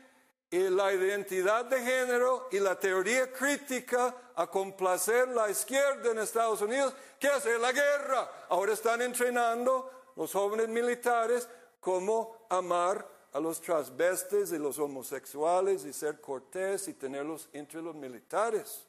la 0.50 0.92
identidad 0.92 1.64
de 1.64 1.80
género 1.80 2.48
y 2.52 2.60
la 2.60 2.78
teoría 2.78 3.32
crítica 3.32 4.14
a 4.36 4.46
complacer 4.46 5.28
la 5.28 5.50
izquierda 5.50 6.12
en 6.12 6.20
Estados 6.20 6.62
Unidos 6.62 6.94
que 7.18 7.28
hacer 7.28 7.58
la 7.60 7.72
guerra. 7.72 8.46
Ahora 8.48 8.72
están 8.72 9.02
entrenando 9.02 10.12
los 10.16 10.32
jóvenes 10.32 10.68
militares 10.68 11.48
cómo 11.80 12.46
amar 12.48 13.06
a 13.34 13.40
los 13.40 13.60
transvestes 13.60 14.52
y 14.52 14.58
los 14.58 14.78
homosexuales 14.78 15.84
y 15.84 15.92
ser 15.92 16.20
cortés 16.20 16.86
y 16.86 16.94
tenerlos 16.94 17.48
entre 17.52 17.82
los 17.82 17.94
militares. 17.94 18.86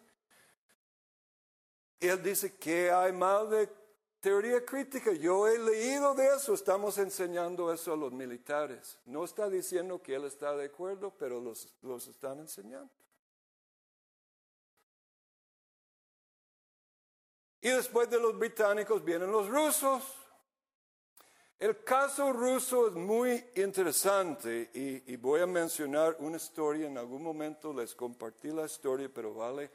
Él 1.99 2.21
dice 2.21 2.55
que 2.55 2.91
hay 2.91 3.11
mal 3.11 3.49
de 3.49 3.67
teoría 4.19 4.63
crítica. 4.63 5.11
Yo 5.13 5.47
he 5.47 5.57
leído 5.57 6.13
de 6.13 6.27
eso, 6.27 6.53
estamos 6.53 6.99
enseñando 6.99 7.73
eso 7.73 7.93
a 7.93 7.97
los 7.97 8.11
militares. 8.11 8.99
No 9.05 9.25
está 9.25 9.49
diciendo 9.49 9.99
que 9.99 10.13
él 10.13 10.25
está 10.25 10.55
de 10.55 10.65
acuerdo, 10.65 11.11
pero 11.17 11.41
los, 11.41 11.67
los 11.81 12.05
están 12.05 12.37
enseñando. 12.37 12.91
Y 17.61 17.69
después 17.69 18.07
de 18.11 18.19
los 18.19 18.37
británicos 18.37 19.03
vienen 19.03 19.31
los 19.31 19.49
rusos. 19.49 20.03
El 21.57 21.85
caso 21.85 22.33
ruso 22.33 22.89
es 22.89 22.93
muy 22.95 23.45
interesante 23.55 24.71
y, 24.73 25.15
voy 25.15 25.39
a 25.39 25.47
mencionar 25.47 26.17
una 26.19 26.35
historia. 26.35 26.87
En 26.87 26.97
algún 26.97 27.23
momento 27.23 27.71
les 27.71 27.95
compartí 27.95 28.49
la 28.49 28.65
historia, 28.65 29.09
pero 29.13 29.33
vale 29.33 29.71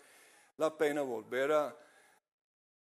la 0.59 0.77
pena 0.77 1.01
volver 1.01 1.53
a 1.53 1.75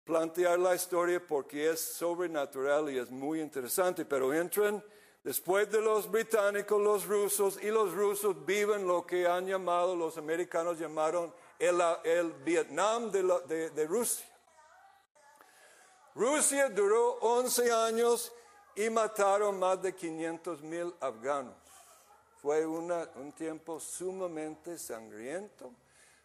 plantear 0.03 0.59
la 0.59 0.75
historia 0.75 1.25
porque 1.25 1.71
es 1.71 1.81
sobrenatural 1.81 2.91
y 2.91 2.99
es 2.99 3.09
muy 3.09 3.41
interesante. 3.41 4.05
Pero 4.05 4.35
entran 4.35 4.83
después 5.23 5.71
de 5.71 5.81
los 5.81 6.11
británicos, 6.11 6.83
los 6.83 7.07
rusos, 7.07 7.63
y 7.63 7.69
los 7.69 7.93
rusos 7.93 8.45
viven 8.45 8.85
lo 8.85 9.07
que 9.07 9.29
han 9.29 9.47
llamado, 9.47 9.95
los 9.95 10.19
americanos 10.19 10.77
llamaron 10.77 11.33
el, 11.61 12.33
Vietnam 12.45 13.13
de 13.13 13.87
Rusia. 13.87 14.27
Rusia 16.17 16.69
duró 16.69 17.13
11 17.21 17.71
años 17.71 18.33
y 18.79 18.89
mataron 18.91 19.59
más 19.59 19.83
de 19.83 19.93
500 19.93 20.63
mil 20.63 20.95
afganos. 21.01 21.57
Fue 22.41 22.65
un 22.65 23.33
tiempo 23.37 23.81
sumamente 23.81 24.79
sangriento. 24.79 25.73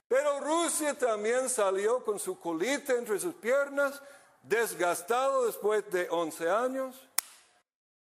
Pero 0.07 0.39
Rusia 0.39 0.95
también 0.95 1.49
salió 1.49 2.05
con 2.05 2.19
su 2.19 2.39
colita 2.39 2.93
entre 2.93 3.19
sus 3.19 3.33
piernas, 3.33 3.99
desgastado 4.43 5.47
después 5.47 5.89
de 5.89 6.07
11 6.07 6.47
años. 6.47 7.09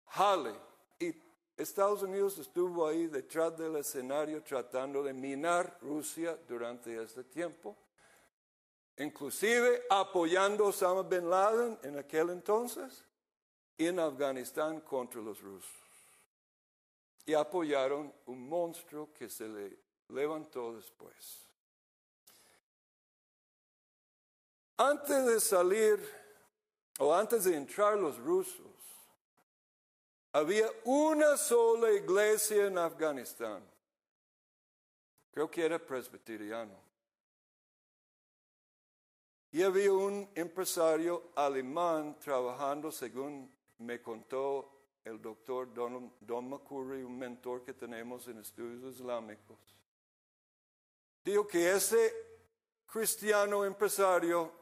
Jale. 0.09 0.53
Y 0.99 1.15
Estados 1.57 2.03
Unidos 2.03 2.37
estuvo 2.39 2.89
ahí 2.89 3.07
detrás 3.07 3.57
del 3.57 3.77
escenario 3.77 4.43
tratando 4.43 5.05
de 5.05 5.13
minar 5.13 5.79
Rusia 5.81 6.37
durante 6.49 7.01
este 7.01 7.23
tiempo, 7.23 7.77
inclusive 8.99 9.85
apoyando 9.89 10.65
a 10.65 10.69
Osama 10.71 11.03
Bin 11.03 11.31
Laden 11.31 11.79
en 11.85 11.99
aquel 11.99 12.31
entonces 12.31 13.05
en 13.79 13.99
Afganistán 13.99 14.81
contra 14.81 15.21
los 15.21 15.41
rusos. 15.41 15.71
Y 17.27 17.35
apoyaron 17.35 18.13
un 18.27 18.49
monstruo 18.49 19.13
que 19.13 19.29
se 19.29 19.49
le 19.49 19.79
levantó 20.09 20.75
después. 20.75 21.41
Antes 24.77 25.25
de 25.25 25.41
salir, 25.41 26.01
o 26.99 27.15
antes 27.15 27.45
de 27.45 27.57
entrar 27.57 27.97
los 27.97 28.19
rusos, 28.19 28.67
había 30.33 30.69
una 30.85 31.37
sola 31.37 31.93
iglesia 31.93 32.67
en 32.67 32.77
Afganistán. 32.77 33.63
Creo 35.31 35.49
que 35.49 35.65
era 35.65 35.79
presbiteriano. 35.79 36.75
Y 39.53 39.63
había 39.63 39.93
un 39.93 40.29
empresario 40.35 41.31
alemán 41.37 42.19
trabajando 42.19 42.91
según 42.91 43.54
me 43.79 44.01
contó 44.01 44.71
el 45.05 45.21
doctor 45.21 45.73
Don, 45.75 46.13
Don 46.21 46.49
McCurry, 46.49 47.03
un 47.03 47.19
mentor 47.19 47.65
que 47.65 47.75
tenemos 47.75 48.27
en 48.29 48.39
estudios 48.39 48.95
islámicos, 48.95 49.59
dijo 51.25 51.47
que 51.47 51.71
ese 51.71 52.13
cristiano 52.87 53.65
empresario 53.65 54.53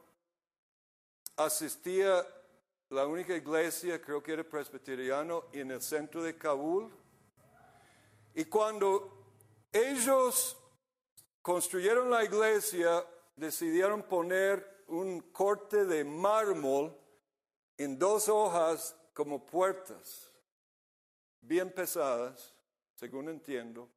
asistía 1.37 2.19
a 2.19 2.27
la 2.91 3.07
única 3.07 3.35
iglesia, 3.35 4.01
creo 4.01 4.23
que 4.23 4.33
era 4.33 4.45
presbiteriano, 4.45 5.45
en 5.53 5.71
el 5.71 5.81
centro 5.81 6.23
de 6.23 6.37
Kabul. 6.37 6.93
Y 8.35 8.45
cuando 8.47 9.35
ellos 9.73 10.57
construyeron 11.41 12.11
la 12.11 12.25
iglesia, 12.25 13.07
decidieron 13.37 14.03
poner 14.03 14.85
un 14.89 15.21
corte 15.33 15.85
de 15.85 16.05
mármol 16.05 16.97
en 17.79 17.99
dos 17.99 18.29
hojas 18.29 18.97
como 19.13 19.45
puertas 19.45 20.31
bien 21.41 21.71
pesadas, 21.71 22.55
según 22.95 23.29
entiendo. 23.29 23.89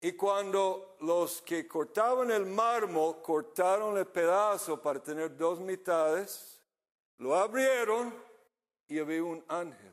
Y 0.00 0.12
cuando 0.12 0.96
los 1.00 1.42
que 1.42 1.66
cortaban 1.66 2.30
el 2.30 2.46
mármol 2.46 3.20
cortaron 3.20 3.98
el 3.98 4.06
pedazo 4.06 4.80
para 4.80 5.02
tener 5.02 5.36
dos 5.36 5.58
mitades, 5.60 6.62
lo 7.18 7.34
abrieron 7.34 8.14
y 8.86 8.98
había 9.00 9.24
un 9.24 9.44
ángel 9.48 9.92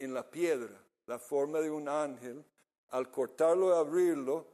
en 0.00 0.12
la 0.12 0.28
piedra, 0.28 0.76
la 1.06 1.18
forma 1.18 1.60
de 1.60 1.70
un 1.70 1.88
ángel. 1.88 2.44
Al 2.88 3.10
cortarlo 3.10 3.70
y 3.70 3.78
abrirlo, 3.78 4.46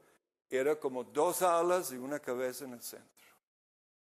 era 0.49 0.79
como 0.79 1.03
dos 1.03 1.43
alas 1.43 1.91
y 1.93 1.97
una 1.97 2.21
cabeza 2.21 2.65
en 2.65 2.75
el 2.75 2.83
centro. 2.83 3.18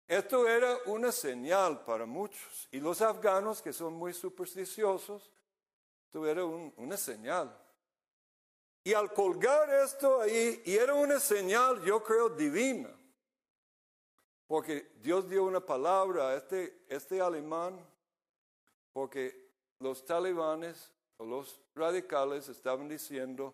Esto 0.09 0.47
era 0.49 0.75
una 0.87 1.11
señal 1.11 1.85
para 1.85 2.07
muchos. 2.07 2.67
Y 2.71 2.79
los 2.79 2.99
afganos, 2.99 3.61
que 3.61 3.71
son 3.71 3.93
muy 3.93 4.11
supersticiosos, 4.11 5.29
esto 6.07 6.25
era 6.25 6.43
una 6.43 6.97
señal. 6.97 7.55
Y 8.83 8.95
al 8.95 9.13
colgar 9.13 9.71
esto 9.71 10.19
ahí, 10.21 10.63
y 10.65 10.75
era 10.75 10.95
una 10.95 11.19
señal, 11.19 11.83
yo 11.83 12.01
creo, 12.03 12.27
divina. 12.27 12.89
Porque 14.47 14.93
Dios 14.95 15.29
dio 15.29 15.43
una 15.43 15.63
palabra 15.63 16.29
a 16.29 16.37
este, 16.37 16.85
este 16.89 17.21
alemán, 17.21 17.79
porque 18.91 19.51
los 19.77 20.03
talibanes 20.03 20.91
o 21.17 21.23
los 21.25 21.61
radicales 21.75 22.49
estaban 22.49 22.89
diciendo, 22.89 23.53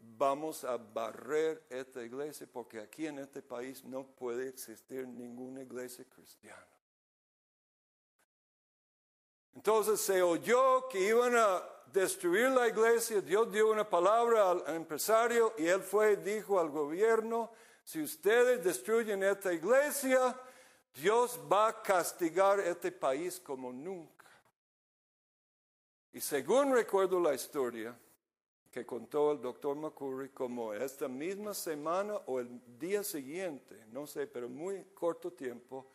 vamos 0.00 0.64
a 0.64 0.76
barrer 0.76 1.62
esta 1.70 2.02
iglesia 2.02 2.46
porque 2.50 2.80
aquí 2.80 3.06
en 3.06 3.18
este 3.18 3.42
país 3.42 3.84
no 3.84 4.04
puede 4.06 4.48
existir 4.48 5.06
ninguna 5.06 5.62
iglesia 5.62 6.04
cristiana. 6.04 6.66
Entonces 9.54 10.00
se 10.00 10.22
oyó 10.22 10.88
que 10.88 11.00
iban 11.00 11.36
a 11.36 11.62
destruir 11.92 12.50
la 12.50 12.68
iglesia, 12.68 13.20
Dios 13.20 13.50
dio 13.50 13.70
una 13.70 13.88
palabra 13.88 14.50
al 14.50 14.62
empresario 14.74 15.54
y 15.58 15.66
él 15.66 15.82
fue 15.82 16.12
y 16.12 16.16
dijo 16.16 16.60
al 16.60 16.70
gobierno, 16.70 17.50
si 17.84 18.00
ustedes 18.02 18.62
destruyen 18.62 19.22
esta 19.24 19.52
iglesia, 19.52 20.38
Dios 20.94 21.40
va 21.50 21.68
a 21.68 21.82
castigar 21.82 22.60
este 22.60 22.92
país 22.92 23.40
como 23.40 23.72
nunca. 23.72 24.26
Y 26.12 26.20
según 26.20 26.72
recuerdo 26.72 27.20
la 27.20 27.34
historia, 27.34 27.96
que 28.70 28.86
contó 28.86 29.32
el 29.32 29.40
doctor 29.40 29.76
McCurry 29.76 30.28
como 30.30 30.72
esta 30.72 31.08
misma 31.08 31.52
semana 31.54 32.14
o 32.26 32.38
el 32.38 32.78
día 32.78 33.02
siguiente, 33.02 33.84
no 33.90 34.06
sé, 34.06 34.26
pero 34.28 34.48
muy 34.48 34.84
corto 34.94 35.32
tiempo, 35.32 35.90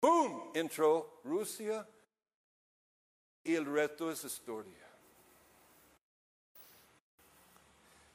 ¡boom! 0.00 0.50
entró 0.54 1.20
Rusia 1.22 1.88
y 3.44 3.54
el 3.54 3.66
resto 3.66 4.10
es 4.10 4.24
historia. 4.24 4.86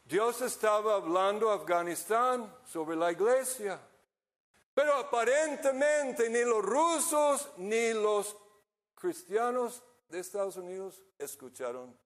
Dios 0.03 0.41
estaba 0.41 0.95
hablando 0.95 1.49
a 1.49 1.55
Afganistán 1.55 2.53
sobre 2.65 2.95
la 2.95 3.11
iglesia, 3.11 3.79
pero 4.73 4.93
aparentemente 4.95 6.29
ni 6.29 6.41
los 6.41 6.63
rusos 6.63 7.49
ni 7.57 7.93
los 7.93 8.35
cristianos 8.93 9.81
de 10.09 10.19
Estados 10.19 10.57
Unidos 10.57 11.01
escucharon 11.17 11.97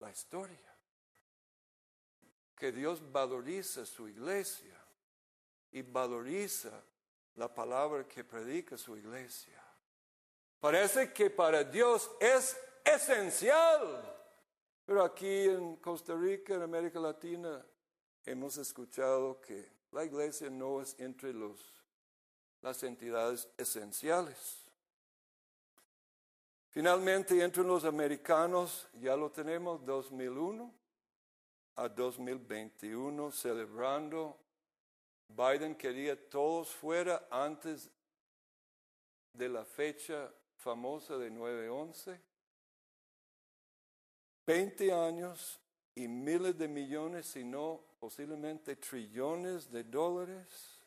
la 0.00 0.10
historia. 0.10 0.74
Que 2.56 2.72
Dios 2.72 3.00
valoriza 3.12 3.86
su 3.86 4.08
iglesia 4.08 4.76
y 5.70 5.82
valoriza 5.82 6.82
la 7.36 7.52
palabra 7.52 8.06
que 8.06 8.24
predica 8.24 8.76
su 8.76 8.96
iglesia. 8.96 9.62
Parece 10.60 11.12
que 11.12 11.30
para 11.30 11.62
Dios 11.62 12.10
es 12.20 12.58
esencial 12.84 14.16
Pero 14.84 15.04
aquí 15.04 15.44
en 15.44 15.76
Costa 15.76 16.14
Rica, 16.16 16.54
en 16.54 16.62
América 16.62 16.98
Latina, 16.98 17.62
hemos 18.24 18.56
escuchado 18.56 19.38
que 19.38 19.70
la 19.92 20.02
iglesia 20.02 20.48
no 20.48 20.80
es 20.80 20.96
entre 20.98 21.34
los, 21.34 21.60
las 22.62 22.82
entidades 22.82 23.50
esenciales. 23.58 24.67
Finalmente, 26.78 27.42
entre 27.42 27.64
los 27.64 27.84
americanos, 27.84 28.86
ya 29.00 29.16
lo 29.16 29.32
tenemos 29.32 29.84
2001 29.84 30.72
a 31.74 31.88
2021, 31.88 33.32
celebrando. 33.32 34.38
Biden 35.26 35.74
quería 35.74 36.14
todos 36.30 36.68
fuera 36.68 37.26
antes 37.32 37.90
de 39.32 39.48
la 39.48 39.64
fecha 39.64 40.32
famosa 40.54 41.18
de 41.18 41.32
9-11. 41.32 42.20
20 44.46 44.92
años 44.92 45.58
y 45.96 46.06
miles 46.06 46.56
de 46.56 46.68
millones, 46.68 47.26
si 47.26 47.42
no 47.42 47.82
posiblemente 47.98 48.76
trillones 48.76 49.68
de 49.68 49.82
dólares. 49.82 50.77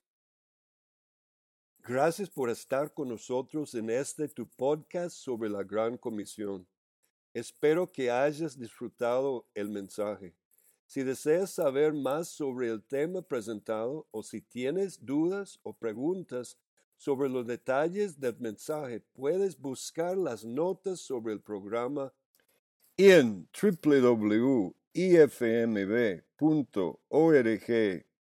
Gracias 1.84 2.30
por 2.30 2.52
estar 2.52 2.94
con 2.94 3.10
nosotros 3.10 3.74
en 3.74 3.90
este 3.90 4.28
tu 4.28 4.48
podcast 4.48 5.16
sobre 5.16 5.50
la 5.50 5.64
Gran 5.64 5.98
Comisión. 5.98 6.68
Espero 7.34 7.92
que 7.92 8.12
hayas 8.12 8.56
disfrutado 8.60 9.48
el 9.56 9.70
mensaje. 9.70 10.36
Si 10.86 11.02
deseas 11.02 11.50
saber 11.50 11.92
más 11.94 12.28
sobre 12.28 12.70
el 12.70 12.84
tema 12.84 13.24
presentado 13.24 14.08
o 14.12 14.22
si 14.22 14.42
tienes 14.42 15.04
dudas 15.04 15.60
o 15.64 15.74
preguntas 15.74 16.56
sobre 16.98 17.30
los 17.30 17.48
detalles 17.48 18.20
del 18.20 18.38
mensaje, 18.38 19.00
puedes 19.14 19.60
buscar 19.60 20.16
las 20.16 20.46
notas 20.46 21.00
sobre 21.00 21.34
el 21.34 21.42
programa 21.42 22.14
en 22.96 23.50
www.ifmb.org 23.60 24.76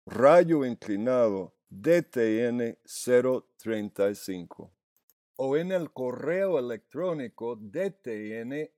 rayo 0.06 0.66
inclinado 0.66 1.54
DTN 1.82 2.78
035 2.86 4.72
o 5.38 5.58
en 5.58 5.72
el 5.72 5.92
correo 5.92 6.60
electrónico 6.60 7.56
dtn 7.56 8.70